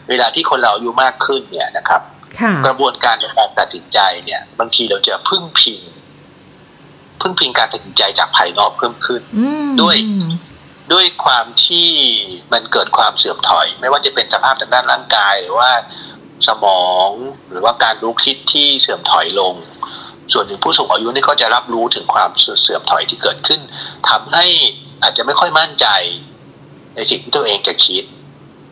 [0.10, 2.02] เวลาที่คนเราอายุมากขึ้นเนี่ยนะครับ
[2.40, 5.82] ค่ะกระบวนการในการตัดสินใจเนี่ย บางทีเราจะพึ่งพิง
[7.22, 9.98] พึ่งพิงการตัดสินใจจากภายนอกเพิ่มขึ้นอืมด้วย
[10.94, 11.90] ด้วยความที่
[12.54, 15.72] มันเกิดความเสื่อมถอย ไม่ว่าจะเป็นสภาพทางด้านร่างกายหรือว่า
[16.48, 17.10] สมอง
[17.52, 19.56] หรือว่าการรู้คิดที่เสื่อมถอยลง
[20.34, 22.30] ส่วนหนึ่งผู้สูงอายุนี่ก็จะรับรู้ถึงความ
[22.62, 23.62] เสื่อมถอยที่เกิดขึ้น
[24.10, 24.46] ทำให้
[25.02, 25.88] อาจจะไม่ค่อยมั่นใจ
[26.96, 28.04] ในสิ่งที่ตัวเองจะคิด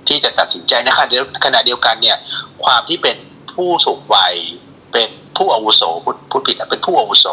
[0.08, 2.18] ที่จะตัดสินใจในขณะเดียวขณะเดียวกันเนี่ย
[2.64, 3.18] ความที่เป็น
[3.54, 4.36] ผู้สูงวัย
[4.94, 7.28] เป็นผู้อาวุโสพูดพูดผิดนะเป็นผู้อาวุโส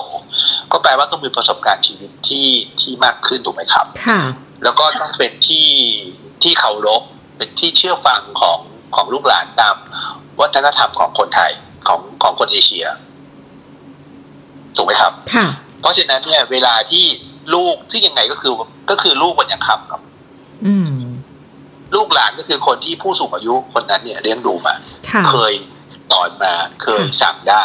[0.73, 2.47] ก็แปลว่าต้องมีประสบการณ์ชีวิตที่
[2.81, 4.21] ที่มากขึ้นถูกไหมครับ ค่ะ
[4.65, 5.69] แล้วก็ต้องเป็นที่
[6.43, 7.03] ที่เคารพ
[7.37, 8.59] เป็นที่เชื่อฟังของ
[8.95, 9.77] ของลูกหลานตาม
[10.41, 11.53] วัฒนธรรมของคนไทย
[11.89, 12.87] ของของคนเอเชีย
[14.77, 15.47] ถูกไหมครับ ค่ะ
[15.81, 17.07] เพราะฉะนั้นเนี่ยเวลาที่
[17.55, 18.53] ลูกที่ยังไงก็คือ
[18.91, 20.01] ก็คือลูกวันยังคำครับ
[20.67, 20.91] อืม
[21.95, 24.75] ลูกหลานก็คือคนที่ผู้สูงอายุคนนั้นเนี่ยเลี้ยงดูมา
[25.11, 25.53] ค่ะเคย
[26.11, 27.65] สอนมาเคยค่ะสั่งได้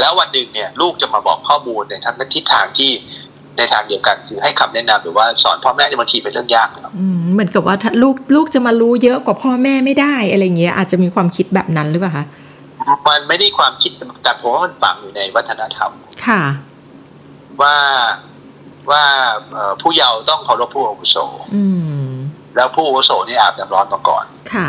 [0.00, 2.90] แล้ววันหนึ่งเนี่ย ลูกจะมาบอกข้อมูลในทางทิศทางที่
[3.58, 12.24] ในทางเดียวกันคือให้คำแนะนำหรือว่าสอนพ่อแม่ในยบางทีเป็นเรื่องยากนะครับอืมเหมือนกับว่าถ้าลูกลูกจะมารู้เยอะกว่าพ่อแม่ไม่ได้อะไรเงี้ยอาจจะมีความคิดแบบนั้นหรือเปล่าคะ
[13.08, 15.90] มันไม่ได้ความคิดแต่ผมว่ามันฝังอยู่ในวัฒนธรรม
[16.26, 16.42] ค่ะ
[17.62, 17.76] ว่า
[18.90, 19.04] ว่า
[19.52, 21.16] เอ่อผู้เยาว์ต้องเคารพผู้อาวุโส
[21.54, 21.64] อื
[22.04, 22.08] ม
[22.56, 24.68] แล้วผู้อาวุโสนี่อาบน้ำร้อนมาก่อนค่ะ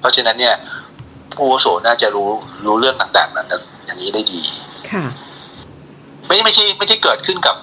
[0.00, 0.54] เพราะฉะนั้นเนี่ย
[1.34, 2.28] ผู้อาวุโสน่าจะรู้
[2.64, 3.46] รู้เรื่องต่างๆนั้น
[3.84, 4.42] อย่างนี้ได้ดี
[4.90, 5.04] ค่ะ
[6.26, 7.56] ไม่ไม่ใช่ไม่ใช่เกิดขึ้นกับ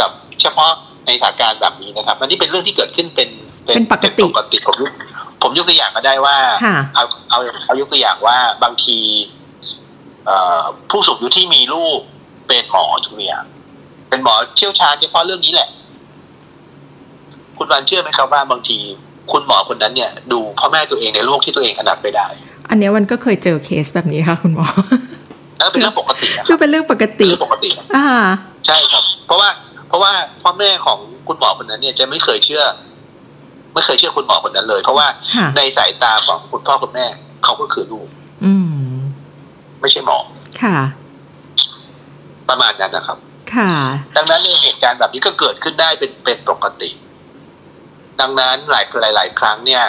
[0.00, 0.70] กับเฉพาะ
[1.06, 3.28] ในสถานการณ์แบบนี้นะครับอันนี้เป็นเรื่องที่เกิดขึ้นเป็น
[3.66, 4.92] เป็นปกติเป็นปกติผมยก
[5.42, 8.98] ผมยกตัวอย่างก็ได้ว่าค่ะเอาเอาเอายกตัวอย่างว่าบางที
[10.26, 12.00] เอ่อผู้สูงอายุที่มีลูก
[12.50, 13.44] เป็นหมอทุกอย่าง
[14.08, 15.68] เป็นหมอเชี่ยวชาญเฉพาะเรื่องนี้แหละ
[17.56, 18.78] คุณวันเชื่อไหมครับว่าบางที
[19.32, 22.26] คุณหมอคนนั้นเนี่ย ดูพ่อแม่ตัวเองในโรคที่ตัวเองถนัดไม่ได้
[22.68, 24.66] อันเนี้ยวันก็เคยเจอเคสแบบนี้ค่ะ คุณหมอ
[25.58, 28.08] แล้วเป็นเรื่องปกตินะคจะรับเป็นเรื่องปกเป็นติเรื่องปกตินะอ่า
[28.66, 29.48] ใช่ครับ เพราะว่า
[29.88, 32.62] เพราะว่าพ่อแม่ของคุณหมอคนนั้นเนี่ยจะไม่เคยเชื่อ
[33.74, 37.06] ไม่เคยเชื่อคุณหมอคนนั้นเลย เพราะว่าค่ะในสายตาของคุณพ่อคุณแม่
[37.44, 38.08] เขาก็คือลูก
[38.44, 38.92] อืม
[39.80, 40.18] ไม่ใช่หมอ
[40.62, 40.76] ค่ะ
[42.50, 43.18] ประมาณนั้นนะครับ
[43.54, 43.72] ค่ะ
[44.16, 46.90] ดังนั้นเนี่ยเหตุการณ์แบบนี้ก็เกิดขึ้นได้เป็นเป็นปกติ
[48.20, 49.84] ดังนั้นหลายหลายหลายครั้งเนี่ย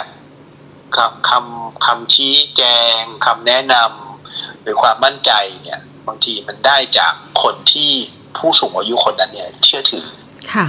[0.96, 2.62] คำคำคำชี้แจ
[2.98, 7.92] งคำแนะนำหรือความมั่นใจเนี่ย บางทีมันได้จากคนที่
[8.36, 10.06] ผู้สูงอายุคนนั้นเนี่ย เชื่อถือ
[10.52, 10.66] ค่ะ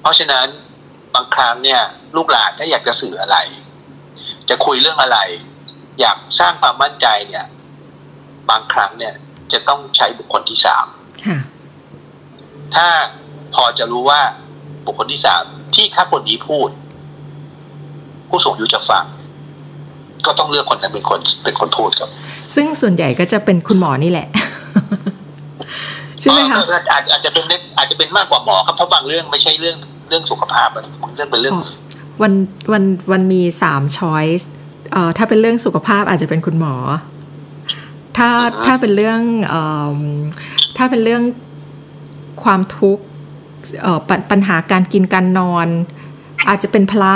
[0.00, 0.46] เพราะฉะนั้น
[1.14, 1.80] บางครั้งเนี่ย
[2.16, 3.36] ลูกหลานถ้าอยากจะสื่ออะไร
[4.48, 5.18] จะคุยเรื่องอะไร
[6.00, 7.44] อยากสร้างความมั่นใจเนี่ย
[8.50, 9.14] บางครั้งเนี่ย
[9.52, 10.86] จะต้องใช้บุคคลที่สาม
[11.26, 11.38] ค่ะ
[12.74, 12.86] ถ้า
[13.54, 14.20] พอจะรู้ว่า
[14.86, 16.68] บุคคลที่สามที่ถ้าคนนี้พูด
[18.28, 19.04] ผู้สูงอายุจะฟัง
[20.26, 22.10] ก็ต้องเลือกคนนั้นเป็นคนเป็นคนพูดครับ
[22.54, 24.28] ซึ่งส่วนใหญ่ก็จะเป็นคุณหมอนี่แหละ
[26.20, 27.44] ใช่ไหมคะเอออาจอาจจะเป็น
[27.78, 29.76] อาจจะเป็นมากกว่าหมอครับเพราะบางเรื่องไม่ใช่เรื่อง
[30.08, 30.86] เรื่องสุขภาพมัน
[31.16, 31.78] เรื่องเป็นเรื่องอื่น
[32.22, 32.32] วัน
[32.72, 34.48] วันวันมีสามช้อยส์
[34.92, 36.74] เอ่อถ้าเป็นเรื่องสุขภาพอาจจะเป็นคุณหมอ
[38.20, 39.62] ถ้าอ่าฮะถ้าเป็นเรื่องเอ่
[39.94, 39.98] อ
[40.76, 41.22] ถ้าเป็นเรื่อง
[42.42, 43.04] ความทุกข์
[43.82, 45.68] เอ่อปญปัญหาการกินการนอน
[46.48, 47.14] อาจจะเป็นพระ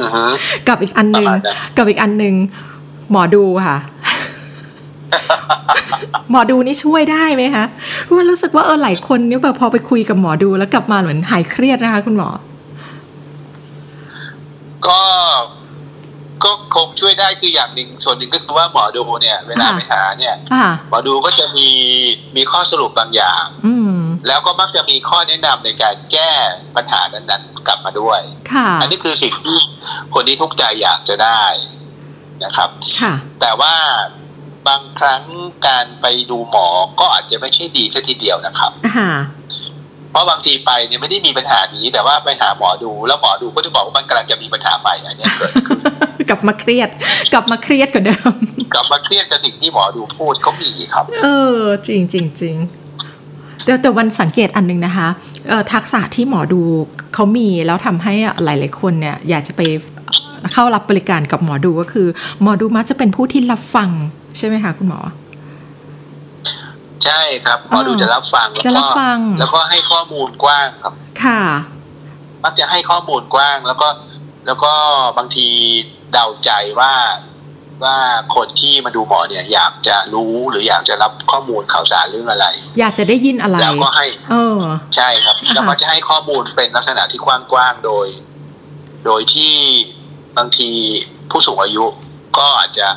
[0.00, 0.24] อือฮึ
[0.68, 2.34] กับอีกอันหนึ่งประมาณนั้นกับอีกอันหนึ่ง
[3.10, 3.76] หมอดูค่ะ
[6.30, 7.64] หมอดูนี่ช่วยได้ไหมคะ
[8.02, 12.28] เพราะว่ารู้สึกว่าเออหลายคนเนี่ยแบบพอไปคุยกับหมอดูแล้วกลับมาเหมือนหายเครียดนะคะ คุณหมอ
[14.86, 15.00] ก็
[16.44, 21.70] ก็คงช่วยได้คืออย่างหนึ่งส่วนหนึ่งก็คือว่าหมอดูเนี่ย เวลาค่ะไปหาเนี่ยอ่าหมอดูก็จะมี
[22.36, 23.96] มีข้อสรุปบางอย่างอืม
[24.28, 26.30] แล้วก็มักจะมีข้อแนะนำในการแก้
[26.76, 28.20] ปัญหานั้นๆ กลับมาด้วย
[28.52, 29.58] ค่ะอันนี้คือสิ่งที่
[30.14, 31.44] คนที่ทุกข์ใจอยากจะได้
[32.44, 33.74] นะครับค่ะแต่ว่า
[34.68, 35.22] บางครั้ง
[35.66, 36.66] การไปดูหมอ
[37.00, 39.08] ก็อาจจะไม่ใช่ดีซะทีเดียวนะครับอ่า
[40.12, 45.78] เพราะบางทีไปเนี่ยไม่ได้มีปัญหานี้แต่ว่าไปหาหมอดู แล้วหมอดูก็จะบอกว่ามันกำลังจะมีปัญหาใหม่อันเนี้ยเกิดขึ้น
[46.28, 46.88] กลับมาเครียด
[47.32, 48.32] กลับมาเครียดกว่าเดิม
[48.74, 52.56] กลับมาเครียดกับสิ่งที่หมอดูพูดก็มีครับ เออ จริงจริงจริง
[53.64, 55.08] แต่แต่วันสังเกตอันหนึงนะคะ
[55.48, 56.60] เอ่อทักษะที่หมอดู
[57.14, 59.60] เขามีแล้วทำให้หลาย ๆ คนเนี่ย อยากจะไป
[60.52, 62.06] เข้ารับบริการกับหมอดูก็คือ
[62.42, 63.90] หมอดูมักจะเป็นผู้ที่รับฟัง
[64.38, 65.00] ใช่ไหมคะคุณหมอ
[67.04, 71.42] ใช่ครับหมอดูจะรับฟังแล้วจะรัก็บฟังแล้วก็ให้ข้อมูลกว้างครับ ค่ะ
[72.44, 73.88] มักจะให้ข้อมูลกว้าง แล้วก็
[74.46, 74.72] แล้วก็
[75.18, 75.48] บางที
[76.12, 76.92] เดาใจว่า
[77.84, 77.98] ว่า
[78.36, 82.46] คนที่มาดูหมอเนี่ยอยากจะรู้หรืออยากจะรับข้อมูลข่าวสารเรื่องอะไร
[82.78, 84.58] อยากจะได้ยินอะไรแล้วก็ให้เออ
[84.96, 88.06] ใช่ครับอ่าฮะแล้วก็จะให้ข้อมูลเป็นลักษณะที่กว้างๆโดย
[89.06, 89.52] โดยที่
[90.36, 90.70] บางที
[91.30, 91.84] ผู้สูงอายุ
[92.38, 92.88] ก็อาจจะ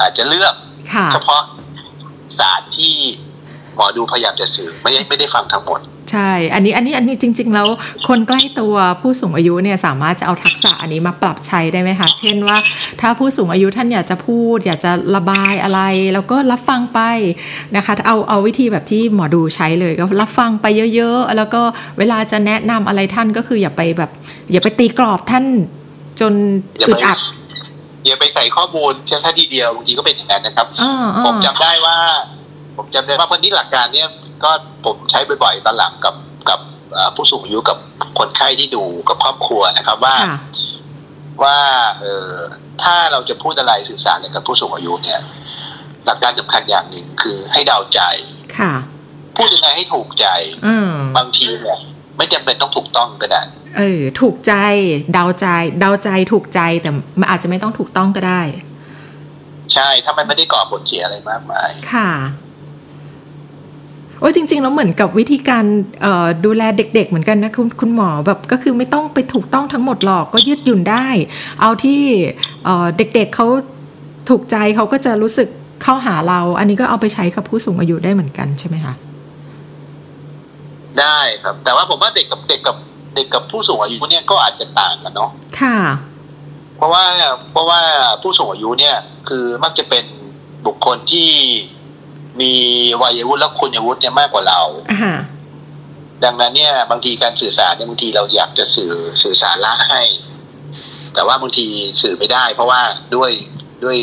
[0.00, 0.54] อาจจะเลือก
[0.92, 1.42] ค่ะเฉพาะ
[2.40, 2.94] ศาสตร์ที่
[3.76, 5.80] หมอดูพยายามจะสื่อไม่ได้ไม่ได้ฟังทั้งหมด
[6.12, 7.68] ใช่ อันนี้อันนี้อันนี้จริง ๆ แล้ว
[8.08, 12.56] คนใกล้ตัวผู้สูงอายุเนี่ยสามารถจะเอาทักษะอันนี้มาปรับใช้ได้ไหมคะ เช่นว่า
[13.00, 15.80] ถ้าผู้สูงอายุท่านอยากจะพูด อยากจะระบายอะไร
[16.14, 17.00] แล้วก็รับฟังไป
[17.76, 21.62] นะคะเอาเอาวิธีแบบที่หมอดูใช้เลยก็รับฟังไปเยอะ ๆ แล้วก็
[21.98, 24.10] เวลาจะแนะนำอะไรท่านก็คืออย่าไปแบบ
[24.52, 25.44] อย่าไปตีกรอบท่าน
[26.20, 26.32] จน
[26.88, 27.18] อึดอัด
[28.06, 31.96] อย่าไปใส่ข้อมูลแค่ทีเดียวบางทีก็เป็นอย่างนั้นนะครับอ่าผมอ่าจำได้ว่า
[32.76, 34.08] ผมจำได้ว่าวันนี้หลักการเนี่ย
[34.44, 34.50] ก็
[34.86, 36.14] ผมใช้บ่อยๆตอนหลังกับ
[36.48, 36.60] กับ
[36.92, 37.78] เอ่อผู้สูงอายุกับ
[38.18, 40.38] คนไข้ที่ดูกับครอบครัวนะครับว่าค่ะ
[41.42, 41.58] ว่า
[42.00, 42.32] เออ
[42.82, 45.20] ถ้าเราจะพูดอะไรสื่อสารอะไรกับผู้สูงอายุเนี่ย
[46.04, 48.00] หลักการสำคัญอย่างหนึ่งคือให้เดาใจ
[48.58, 48.72] ค่ะ
[49.36, 50.26] พูดยังไงให้ถูกใจ
[50.66, 51.78] อืมบางทีเนี่ย
[52.16, 53.42] ไม่จำเป็นต้องถูกต้องก็ได้
[53.78, 54.54] เออ ถูกใจ
[55.12, 55.46] เดาใจ
[55.80, 58.42] เดาใจถูกใจแต่มันอาจจะไม่ต้องถูกต้องก็ได้
[59.72, 62.10] ใช่ถ้ามันไม่ได้ก่อผลเสียอะไรมากมาย ค่ะ
[64.20, 65.64] โอ้ยจริง ๆ แล้วเหมือนกับวิธีการ
[66.02, 71.06] เอ่อดูแลเด็ก ๆ เหมือนกันนะคุณคุณหมอแบบก็คือไม่ต้องไปถูกต้องทั้งหมดหรอกก็ยืดหยุ่นได้
[71.60, 72.00] เอาที่
[72.64, 73.46] เอ่อเด็กๆเขา
[74.28, 75.48] ถูกใจเขาก็จะรู้สึก
[75.82, 78.94] เข้าหาเรา อันนี้ก็เอาไปใช้กับผู้สูงอายุได้เหมือนกันใช่ไหมคะ
[81.00, 82.76] ได้ครับ แต่ว่าผมว่าเด็กกับเด็กกับ
[83.14, 85.78] เด็กกับผู้สูงอายุเนี่ยก็อาจจะต่างกันเนาะค่ะ
[86.76, 87.04] เพราะว่า
[87.52, 87.80] เพราะว่า
[88.22, 88.96] ผู้สูงอายุเนี่ย
[89.28, 90.04] คือมักจะเป็น
[90.66, 91.30] บุคคลที่
[92.40, 92.52] มี
[93.02, 94.60] วัยวุฒิและคุณวุฒิเนี่ยมากกว่าเรา
[94.92, 95.18] อ่า
[96.24, 100.02] ดังนั้นเนี่ยบางทีการสื่อสารเนี่ยบางทีเราอยากจะสื่อสื่อสารละให้
[101.14, 101.66] แต่ว่าบางที
[102.02, 102.80] สื่อไม่ได้ เพราะว่า
[103.14, 103.30] ด้วย
[103.84, 103.98] ด้วย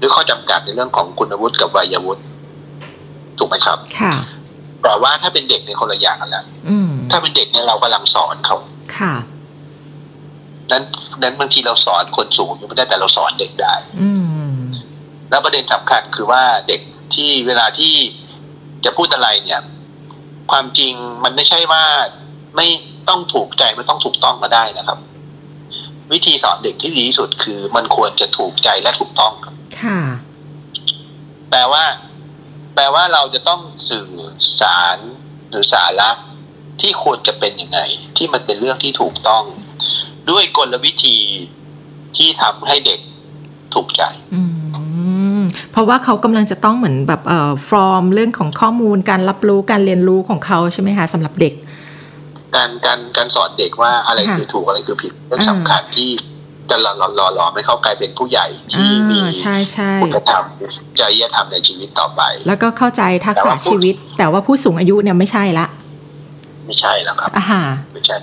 [0.00, 2.22] ด้วยข้อจำกัดในเรื่องของคุณวุฒิกับวัยวุฒิ
[3.38, 4.14] ถูกไหมครับ ค่ะ
[4.82, 8.56] แต่ว่าถ้าเป็นเด็กในยคนละอย่างกันละอืมถ้าเป็นเด็กเนี่ยเรากำลังสอนเขา
[8.98, 9.14] ค่ะ
[10.70, 10.82] นั้น
[11.22, 14.10] นั้นบางทีเราสอนคนสูงอายู่ไม่ได้แต่เราสอนเด็กได้ อื
[14.50, 14.54] ม
[15.30, 16.80] แล้วประเด็นสำคัญคือว่าเด็ก
[17.14, 17.94] ที่เวลาที่
[18.84, 19.60] จะพูดอะไรเนี่ย
[20.50, 20.92] ความจริง
[21.24, 21.84] มันไม่ใช่ว่า
[22.56, 22.66] ไม่
[23.08, 24.98] ต้องถูกใจไม่ต้องถูกต้องก็ได้นะครับ
[26.12, 30.00] วิธีสอนเด็กที่ดีที่สุดคือมันควรจะถูกใจและถูกต้องครับค่ะ
[31.50, 31.84] แปลว่า
[32.76, 34.10] แปลว่าเราจะต้องสื่อ
[34.60, 34.98] สาร
[35.50, 36.10] หรือสาระ
[36.80, 37.80] ที่ควรจะเป็นยังไง
[38.16, 39.44] ที่มันเป็นเรื่องที่ถูกต้อง
[40.30, 41.16] ด้วยกลวิธี
[42.16, 43.00] ที่ทำให้เด็ก
[43.74, 44.02] ถูกใจ
[44.34, 44.40] อื
[45.38, 51.54] มเพราะว่าเขากำลังจะต้องเหมือนแบบเอ่อฟอร์มเรื่องของข้อมูลการรับรู้การเรียนรู้ของเขาใช่ไหมคะสำหรับเด็ก
[52.54, 56.10] การการการสอนเด็กว่าอะไรค่ะคือถูกอะไรคือผิดเรื่องอ่าสำคัญที่
[56.70, 60.44] จะหล่อหล่อหล่อหล่อไม่เขากลายเป็นผู้ใหญ่ที่มีอ่าใช่ใช่คุณธรรม
[60.98, 65.66] จริยธรรมในชีวิตต่อไป แล้วก็เข้าใจทักษะแต่ว่าผู้ชีวิต แต่ว่าผู้สูงอายุเนี่ยไม่ใช่ละ
[66.66, 68.16] ไม่ใช่แล้วครับอ่าฮะไม่ใช่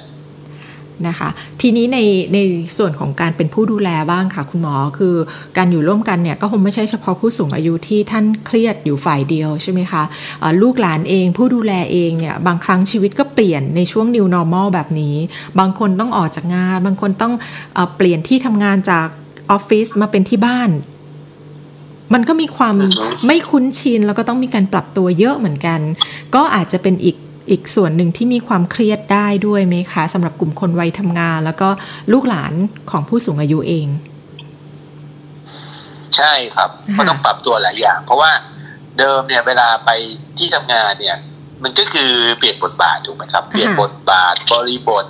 [1.07, 1.29] นะคะ
[1.61, 1.99] ทีนี้ใน
[2.33, 2.37] ใน
[2.77, 5.15] ส่วนของการเป็นผู้ดูแลบ้างค่ะคุณหมอคือ
[5.57, 10.03] การอยู่ร่วมกันเนี่ยก็คงไม่ใช่เฉพาะผู้สูงอายุที่ท่านเครียดอยู่ฝ่ายเดียวใช่ไหมคะ
[10.41, 15.15] อ่าลูกหลานเองผู้ดูแลเองเนี่ยบางครั้งชีวิตก็เปลี่ยนในช่วง new normal แบบนี้
[15.59, 17.33] บางคนต้องออกจากงาน บางคนต้อง
[17.73, 19.07] เออเปลี่ยนที่ทำงานจาก
[19.51, 20.71] ออฟฟิศมาเป็นที่บ้าน
[22.13, 25.79] มันก็มีความอือฮึไม่คุ้นชินแล้วก็ต้องมีการปรับตัวเยอะเหมือนกัน
[26.35, 27.15] ก็อาจจะเป็นอีก
[27.49, 31.69] อีกส่วนหนึ่งที่มีความเครียดได้ด้วยไหมคะสำหรับกลุ่มคนวัยทำงาน แล้วก็
[32.13, 32.53] ลูกหลาน
[32.91, 33.87] ของผู้สูงอายุเอง
[36.15, 38.31] ใช่ครับค่ะก็ต้องปรับตัวหลายอย่าง เพราะว่า
[38.97, 39.89] เดิมเนี่ยเวลาไป
[40.37, 41.17] ที่ทำงานเนี่ย
[41.63, 45.05] มันก็คือเปลี่ยนบทบาทถูกไหมครับ เปลี่ยนบทบาทบริบท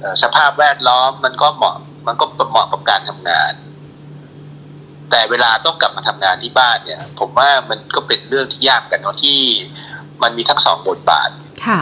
[0.00, 1.74] เอ่อสภาพแวดล้อมมันก็เหมาะ
[2.06, 3.52] มันก็เหมาะกับการทำงาน
[5.10, 9.38] แต่เวลาต้องกลับมาทำงานที่บ้านเนี่ย ผมว่ามันก็เป็นเรื่องที่ยากกันเนาะที่
[10.22, 11.30] มันมีทั้งสองบทบาท
[11.66, 11.80] ค่ะ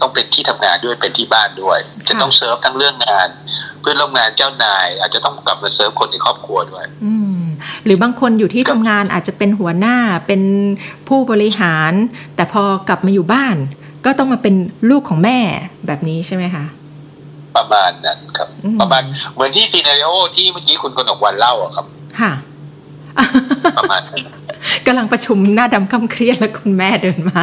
[0.00, 3.28] ต้องเป็นที่ทำงานด้วยเป็นที่บ้านด้วย จะต้องเซิร์ฟทั้งเรื่องงาน
[3.80, 7.40] เพื่อนร่วมงานเจ้านาย อาจจะต้องกลับมาเซิร์ฟคนในครอบครัวด้วย อืม
[7.84, 10.42] หรือบางคนอยู่ที่ทำงานอาจจะเป็นหัวหน้าเป็น
[11.08, 11.92] ผู้บริหาร
[12.36, 13.56] แต่พอกลับมาอยู่บ้าน
[14.04, 14.54] ก็ต้องมาเป็น
[14.90, 15.38] ลูกของแม่
[15.86, 16.64] แบบนี้ใช่ไหมคะ
[17.56, 19.02] ประมาณนั้นครับอืมประมาณ
[19.34, 21.86] เหมือนที่ scenario ที่เมื่อกี้คุณกนกวันเล่าอะครับ
[22.20, 22.32] ค่ะ
[23.78, 24.20] ประมาณนั้น
[24.86, 27.42] กำลังประชุมหน้าดำคำเครียดแล้วคุณแม่เดินมา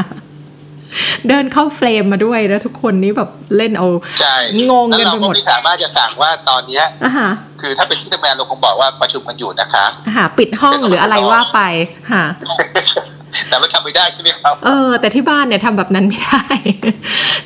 [1.28, 3.88] เดินเข้า frame มาด้วยแล้วทุกคนนี้แบบเล่นเอา
[4.22, 4.36] ใช่
[4.72, 11.62] งงแล้วกันเราไปหก็มดไม่สามารถจะสั่งว่าตอนเนี้ยอะฮะคือถ้าเป็นที่ทำงานเราคงบอกว่าประชุมกันอยู่นะคะอะฮะปิดห้องหรืออะไรว่าไป
[12.12, 12.24] ค่ะ
[13.50, 16.44] แต่มันทำไม่ได้ใช่ไหมครับ เออ แต่ที่บ้านเนี่ยทำแบบนั้นไม่ได้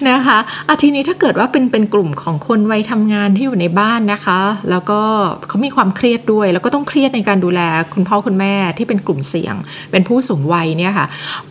[0.10, 5.02] นะคะอะทีนี้ถ้าเกิดว่าเป็นเป็นกลุ่มของคนวัยทำงานที่อยู่ในบ้านนะคะ แล้วก็
[5.48, 7.62] เขามีความเครียดด้วย แล้วก็ต้องเครียดในการดูแล
[7.93, 9.56] คุณพ่อคุณแม่ที่เป็นกลุ่มเสี่ยง
[9.91, 11.08] เป็นผู้สูงวัยเนี่ยค่ะ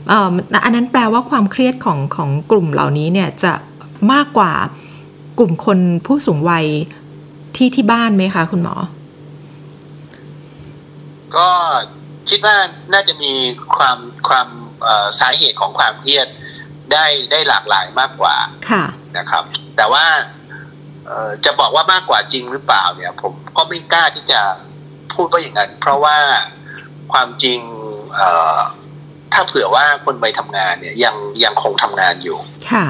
[0.08, 0.32] เอ่อ
[0.64, 3.52] อันนั้นแปลว่าความเครียดของของกลุ่มเหล่านี้เนี่ยจะ
[4.12, 4.52] มากกว่า
[5.38, 6.66] กลุ่มคนผู้สูงวัย
[7.56, 8.74] ที่ที่บ้านไหมคะ คุณหมอ
[11.36, 11.48] ก็
[12.32, 12.56] คิดว่า
[12.92, 13.32] น่าจะมี
[13.76, 14.48] ความความ
[14.82, 16.28] เอ่อสาเหตุของความเครียด
[16.92, 18.34] ได้ได้หลากหลายมากกว่า
[18.70, 18.84] ค่ะ
[19.18, 19.44] นะครับ
[19.76, 20.04] แต่ว่า
[21.06, 24.40] เอ่อจะบอกว่ามากกว่าจริงหรือเปล่าเนี่ย ผมก็ไม่กล้าที่จะ
[25.14, 26.18] พูดว่าอย่างนั้น เพราะว่า
[27.12, 27.58] ความจริง
[28.16, 28.58] เอ่อ
[29.32, 32.38] ถ้าเผื่อว่าคนไปทำงานเนี่ยยังยังคงทำงานอยู่
[32.72, 32.86] ค่ะ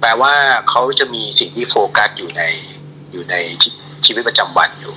[0.00, 0.34] แปลว่า
[0.70, 2.42] เขาจะมีสิ่งที่โฟกัสอยู่ใน
[3.12, 3.70] อยู่ในชี
[4.04, 4.94] ชีวิตประจำวันอยู่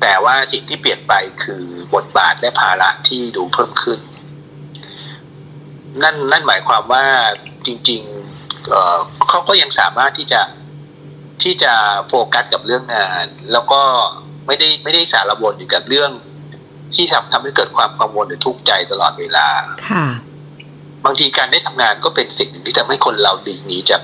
[0.00, 4.00] แต่ว่าสิ่งที่เปลี่ยนไปคือบทบาทและภาระที่ดูเพิ่มขึ้น
[6.02, 7.04] นั่นนั่นหมายความว่า
[7.66, 10.40] จริงๆเอ่อเขาก็ยังสามารถที่จะ
[11.42, 11.72] ที่จะ
[12.08, 13.80] โฟกัสกับเรื่องงาน แล้วก็
[14.46, 16.10] ไม่ได้ไม่ได้สารวนอยู่กับเรื่อง
[16.94, 19.48] ที่ทำทำให้เกิดความกังวลหรือทุกข์ใจตลอดเวลา
[19.88, 20.06] ค่ะ
[21.04, 24.02] บางทีการได้ทำงานก็เป็นสิ่งหนึ่งที่ทำให้คนเราดีหนีจาก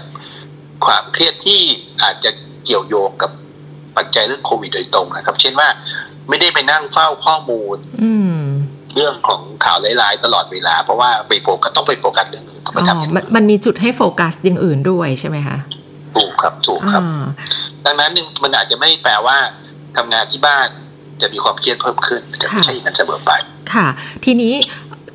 [0.87, 1.61] ความเครียดที่
[2.03, 2.31] อาจจะ
[2.65, 3.31] เกี่ยวโยงกับ
[3.97, 5.69] ปัจจัยเรื่องโควิดโดยตรงนะครับ เช่นว่า
[6.29, 8.41] ไม่ได้ไปนั่งเฝ้าข้อมูล อืม
[8.95, 15.57] เรื่องของข่าวร้ายๆตลอดเวลา เพราะว่าไปโฟกัสต้องไปโฟกัสเรื่องอื่นต้องไปอ๋อทำอย่างมันอื่นมันมีจุดให้โฟกัสอย่างอื่นด้วยใช่ไหมคะ
[16.17, 17.25] ถูกครับถูกครับอ่า
[17.85, 18.11] ดังนั้น
[18.43, 19.37] มันอาจจะไม่แปลว่า
[19.97, 20.69] ทำงานที่บ้าน
[21.21, 23.31] จะมีความเครียดเพิ่มขึ้นมันจะไม่ใช่อย่างนั้นเสมอไป
[23.73, 23.87] ค่ะ
[24.25, 24.55] ทีนี้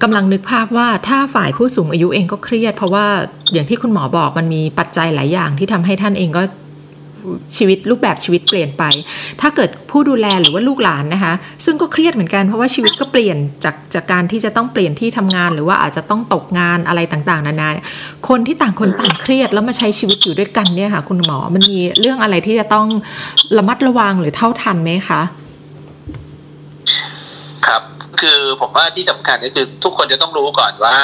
[0.04, 3.06] กำลังนึกภาพว่าถ้าฝ่ายผู้สูงอายุเองก็เครียด เพราะว่า
[3.54, 6.44] อย่างที่คุณหมอบอกมันมีปัจจัยหลายอย่างที่ทำให้ท่านเองก็
[7.58, 8.84] ชีวิตรูปแบบชีวิตเปลี่ยนไป
[9.42, 11.34] ถ้าเกิดผู้ดูแลหรือว่าลูกหลานนะคะ
[11.66, 17.70] ซึ่งก็เครียดเหมือนกันเพราะว่าชีวิตก็เปลี่ยนจากจากการที่จะต้องเปลี่ยนที่ทำงาน หรือว่าอาจจะต้องตกงานอะไรต่างๆ นานา
[18.30, 22.88] คนที่ต่างคนต่างเครียดแล้วมาใช้ชีวิตอยู่ด้วยกันเนี่ยค่ะ คุณหมอมันมีเรื่องอะไรที่จะต้อง
[23.58, 25.22] ระมัดระวังหรือเท่าทันไหมคะ
[28.20, 30.98] คือผมว่าที่สำคัญก็คือทุกคนจะต้องรู้ก่อนว่า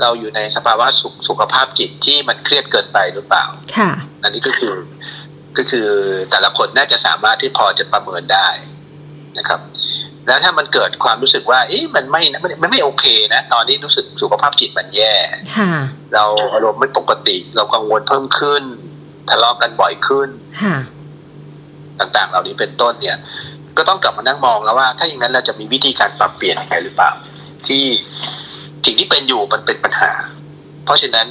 [0.00, 3.44] เราอยู่ในสภาวะสุขสุขภาพจิตที่มันเครียดเกินไปหรือเปล่า
[3.76, 3.90] ค่ะ
[4.22, 4.74] อันนี้ก็คือ
[5.56, 5.88] ก็คือ
[6.30, 8.48] แต่ละคนน่าจะสามารถที่พอจะประเมินได้
[9.38, 9.60] นะครับ
[10.26, 15.14] แล้วถ้ามันเกิดความรู้สึกว่า เอ๊ะมันไม่มันมันไม่โอเคนะ ตอนนี้รู้สึกสุขภาพจิตมันแย่
[15.56, 15.72] ค่ะ
[16.14, 18.62] เราอารมณ์ไม่ปกติ เรากังวลเพิ่มขึ้น
[19.30, 20.28] ทะเลาะกันบ่อยขึ้น
[20.62, 20.76] ค่ะ
[22.00, 23.16] ต่างๆ เหล่านี้เป็นต้นเนี่ย
[23.76, 27.10] ก็ต้องกลับมานั่งมองแล้วว่า ถ้าอย่างนั้นเราจะมีวิธีการปรับเปลี่ยนยังไงหรือเปล่า
[27.68, 27.84] ที่
[28.84, 30.12] สิ่งที่เป็นอยู่มันเป็นปัญหา
[30.84, 31.26] เพราะฉะนั้น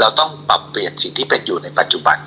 [0.00, 2.18] เราต้องปรับเปลี่ยนสิ่งที่เป็นอยู่ในปัจจุบัน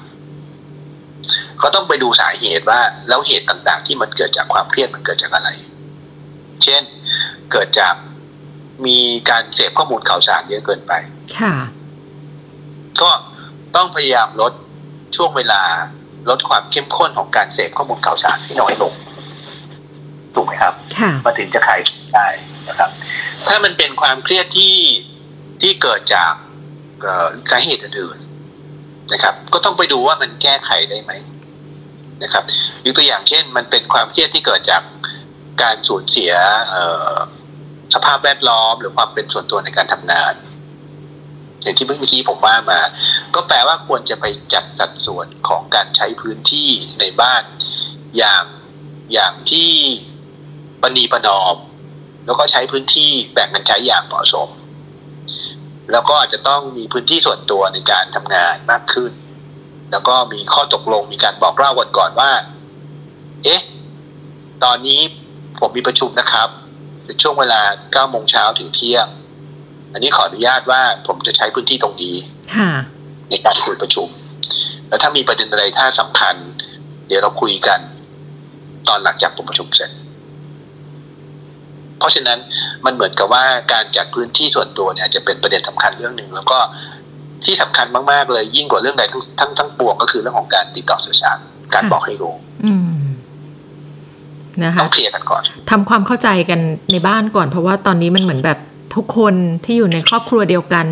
[1.61, 5.49] ก็ต้องไปดูสาเหตุว่าแล้วเหตุต่างๆ ที่มันเกิดจากความเครียดมันเกิดจากอะไร
[6.63, 6.83] เช่น
[7.51, 7.93] เกิดจาก
[8.85, 8.97] มี
[9.29, 10.93] การเสพข้อมูลข่าวสารเยอะเกินไป
[11.39, 11.53] ค่ะ
[13.01, 13.09] ก็
[13.75, 14.53] ต้องพยายามลด
[15.15, 15.61] ช่วงเวลา
[16.29, 18.93] ลดความเข้มข้นของการเสพข้อมูลข่าวสารให้น้อยลง
[20.35, 21.79] ถูกไหมครับค่ะมาถึงจะขาย
[22.13, 22.27] ได้
[22.69, 22.89] นะครับ
[23.47, 24.75] ถ้ามันเป็นความเครียดที่
[25.61, 26.33] ที่เกิดจาก
[27.01, 31.11] เอ่อสาเหตุอื่นๆนะครับ ก็ต้องไปดูว่ามันแก้ไขได้ไหม
[32.23, 32.43] นะครับ
[32.85, 34.83] ยกตัวอย่างเช่น มันเป็นความเครียดที่เกิดจาก
[35.61, 36.33] การสูญเสีย
[36.69, 37.13] เอ่อ
[37.93, 40.33] สภาพแวดล้อม หรือความเป็นส่วนตัวในการทำงาน
[41.63, 42.79] อย่างที่เมื่อกี้ผมว่ามา
[43.35, 46.69] ก็แปลว่าควรจะไปจัดสัดส่วนของการใช้พื้นที่
[46.99, 47.43] ในบ้าน
[48.17, 48.43] อย่าง
[49.13, 49.71] อย่างที่
[50.85, 51.55] ปณีประนอม
[52.25, 54.49] แล้วก็ใช้พื้นที่แบ่งกันใช้อย่างเหมาะสม
[55.91, 59.11] แล้วก็อาจจะต้องมีพื้นที่ส่วนตัวในการทำงานมากขึ้น
[59.91, 62.31] แล้วก็มีข้อตกลงมีการบอกเล่ากันก่อนว่า
[63.43, 63.61] เอ๊ะ
[64.63, 64.99] ตอนนี้
[65.59, 66.49] ผมมีประชุมนะครับ
[67.05, 69.07] เป็นช่วงเวลา9โมงเช้าถึงเที่ยง
[69.93, 72.15] อันนี้ขออนุญาตว่าผมจะใช้พื้นที่ตรงนี้
[72.55, 72.71] ค่ะ
[73.29, 74.07] ในการคุยประชุม
[74.87, 76.35] แล้วถ้ามีประเด็นอะไรถ้าสำคัญ
[77.07, 77.79] เดี๋ยวเราคุยกัน
[78.87, 79.91] ตอนหลังจากผมประชุมเสร็จ
[81.99, 82.37] เพราะฉะนั้น
[82.85, 86.57] มันเหมือนกับว่าการจัดพื้นที่ส่วนตัวเนี่ยจะเป็นประเด็นสำคัญเรื่องหนึ่งแล้วก็
[87.45, 91.37] ที่สำคัญมากๆเลยยิ่งกว่าเรื่องใดทั้งทั้งทั้งปวงก็คือเรื่องของการติดต่อสื่อสาร
[91.73, 92.33] การค่ะบอกให้รู้
[92.65, 92.97] อืม
[94.63, 96.59] นะคะต้องเคลียร์กันก่อนทำความเข้าใจกัน
[96.91, 98.59] ในบ้านก่อน เพราะว่าตอนนี้มันเหมือนแบบ
[98.95, 99.33] ทุกคน
[99.65, 100.85] ที่อยู่ในครอบครัวเดียวกัน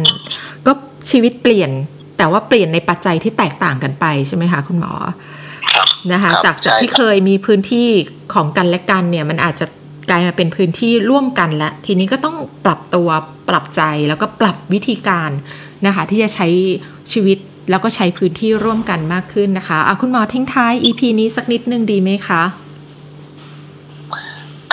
[0.65, 0.71] ก็
[1.11, 1.71] ชีวิตเปลี่ยน
[2.17, 4.93] แต่ว่าเปลี่ยนในปัจจัยที่แตกต่างกันไปใช่ไหมคะคุณหมอ
[5.73, 7.87] ครับนะคะครับจากจากใช่ที่ครับเคยมีพื้นที่
[8.33, 9.65] ของกันและกันเนี่ย มันอาจจะ
[10.09, 13.09] กลายมาเป็นพื้นที่ร่วมกันและทีนี้ก็ต้องปรับตัว
[13.49, 15.31] ปรับใจแล้วก็ปรับวิธีการ
[15.85, 16.47] นะคะที่จะใช้
[17.11, 17.37] ชีวิต
[17.69, 22.43] แล้วก็ใช้พื้นที่ร่วมกันมากขึ้นนะคะอะคุณหมอทิ้งท้าย EP นี้สักนิดนึงดีไหมคะ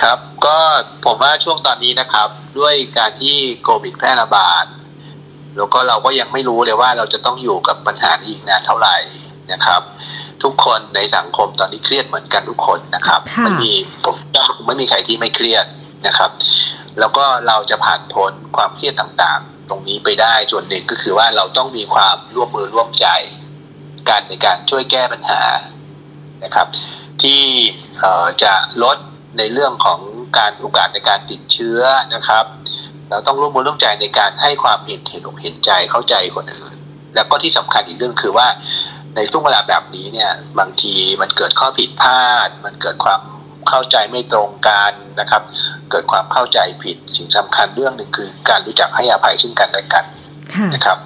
[0.01, 0.57] ครับก็
[1.05, 4.65] ผมว่าช่วงตอนนี้นะครับ ด้วยการที่โควิดแพร่ระบาด
[5.57, 8.95] แล้วก็เราก็ยังไม่รู้เลยว่าเราจะต้องอยู่กับปัญหานี้อีกนานเท่าไหร่
[9.51, 9.81] นะครับ
[10.43, 13.73] ทุกคนในสังคมตอนนี้เครียดเหมือนกันทุกคนนะครับค่ะไม่มี
[14.05, 14.15] ผม
[14.65, 15.65] ไม่มีใครที่ไม่เครียด
[16.07, 16.31] นะครับ
[16.99, 23.07] แล้วก็เราจะผ่านพ้นความเครียดต่างๆ ตรงนี้ไปได้ส่วนหนึ่งก็คือว่าเราต้องมีความร่วมมือร่วมใจ
[24.09, 25.41] กันในการช่วยแก้ปัญหา
[26.43, 26.67] นะครับ
[27.21, 27.41] ที่
[27.99, 28.97] เอ่อจะลด
[29.37, 29.99] ในเรื่องของ
[30.37, 31.79] การโอกาสในการติดเชื้อ
[32.15, 32.45] นะครับ
[33.09, 36.75] เราต้องร่วมมือร่วมใจในการให้ความเห็นเห็นอกเห็นใจเข้าใจคนอื่น
[37.15, 38.47] แล้วก็ที่สำคัญอีกเรื่องคือว่า
[39.15, 43.21] ในช่วงเวลาแบบนี้เนี่ย บางทีมันเกิดข้อผิดพลาด มันเกิดความ
[43.69, 45.41] เข้าใจไม่ตรงกันนะครับ
[45.91, 50.05] เกิดความเข้าใจผิดสิ่งสำคัญเรื่องหนึ่งคือ การรู้จักให้อภัยซึ่งกันและกัน
[50.55, 50.97] ค่ะนะครับ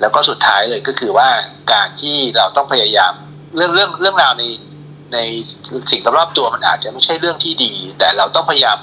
[0.00, 1.28] แล้วก็สุดท้ายเลยก็คือว่า
[1.72, 3.12] การที่เราต้องพยายาม
[3.56, 4.44] เรื่องเรื่องเรื่องราวใน
[5.12, 5.18] ใน
[5.90, 8.78] สิ่งรอบๆตัวมันอาจจะไม่ใช่เรื่องที่ดี แต่เราต้องพยายาม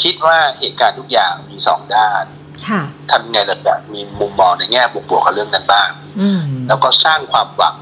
[0.00, 2.24] คิดว่าเหตุการณ์ทุกอย่างมีสองด้าน
[2.68, 5.90] ค่ะทำยังไงเราจะมีมุมมองในแง่บวกๆกับเรื่องนั้นบ้าง
[6.20, 7.74] อืมแล้วก็สร้างความหวัง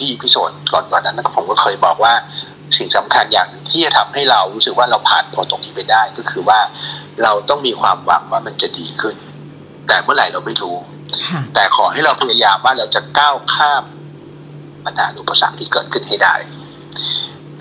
[0.00, 2.12] ที่พิโซดก่อนก่อนนั้นผมก็เคยบอกว่า
[2.76, 6.58] สิ่งสำคัญอย่างหนึ่งที่จะทำให้เรารู้สึกว่าเราผ่านพ้นตรงนี้ไปได้ ก็คือว่า
[7.22, 9.16] เราต้องมีความหวังว่ามันจะดีขึ้น
[9.88, 10.76] แต่เมื่อไหร่เราไม่รู้
[11.28, 13.84] ค่ะแต่ขอให้เราพยายามว่าเราจะก้าวข้าม
[14.84, 16.34] ปัญหาอุปสรรคที่เกิดขึ้นให้ได้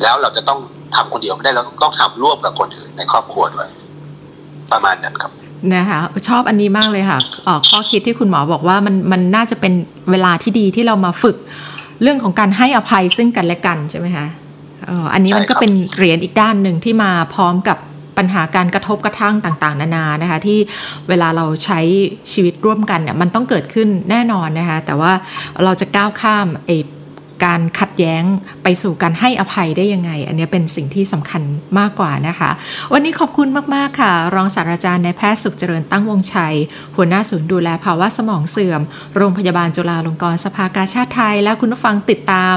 [0.02, 0.60] แล้วเราจะต้อง
[0.96, 3.70] ทำคนเดียวไม่ได้เราต้องทำร่วมกับคนอื่นในครอบครัวด้วย
[4.72, 5.32] ประมาณนั้นครับ
[5.74, 9.74] นะคะชอบอันนี้มากเลยค่ะเอ่อข้อคิดที่คุณหมอบอกว่ามันมันน่าจะเป็น
[10.12, 11.38] เวลาที่ดีที่เรามาฝึก
[12.02, 14.28] เรื่องของการให้อภัยซึ่งกันและกันใช่ไหมคะ
[14.86, 17.78] เอ่ออันนี้มันก็ใช่ครับเป็นเหรียญอีกด้านหนึ่งที่มาพร้อมกับ
[18.18, 20.60] ปัญหาการกระทบกระทั่งต่าง ๆ นานานะคะ ที่
[21.10, 21.80] เวลาเราใช้
[22.34, 25.12] ชีวิตร่วมกันเนี่ยมันต้องเกิดขึ้นแน่นอนนะคะ แต่ว่า
[25.64, 26.78] เราจะก้าวข้ามไอ้
[27.46, 28.24] การขัดแย้ง
[28.64, 31.42] ไปสู่การให้อภัยได้ยังไง อันนี้เป็นสิ่งที่สำคัญ
[31.80, 32.52] มากกว่านะคะ
[32.94, 36.56] วันนี้ขอบคุณมาก ๆ ค่ะ รองศาสตราจารย์นายแพทย์สุขเจริญตั้งวงชัย
[36.96, 38.82] หัวหน้าศูนย์ดูแลภาวะสมองเสื่อม
[39.16, 42.56] โรงพยาบาลจุฬาลงกรณ์สภากาชาติไทย และคุณผู้ฟังติดตาม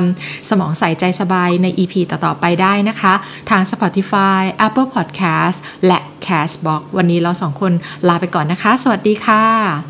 [0.51, 3.15] สมองใส่ใจสบายใน EP ต่อ ๆ ไปได้นะคะ
[3.51, 7.73] ทาง Spotify Apple Podcast และ Castbox วันนี้เราสองคน
[8.09, 9.90] ลาไปก่อนนะคะ สวัสดีค่ะ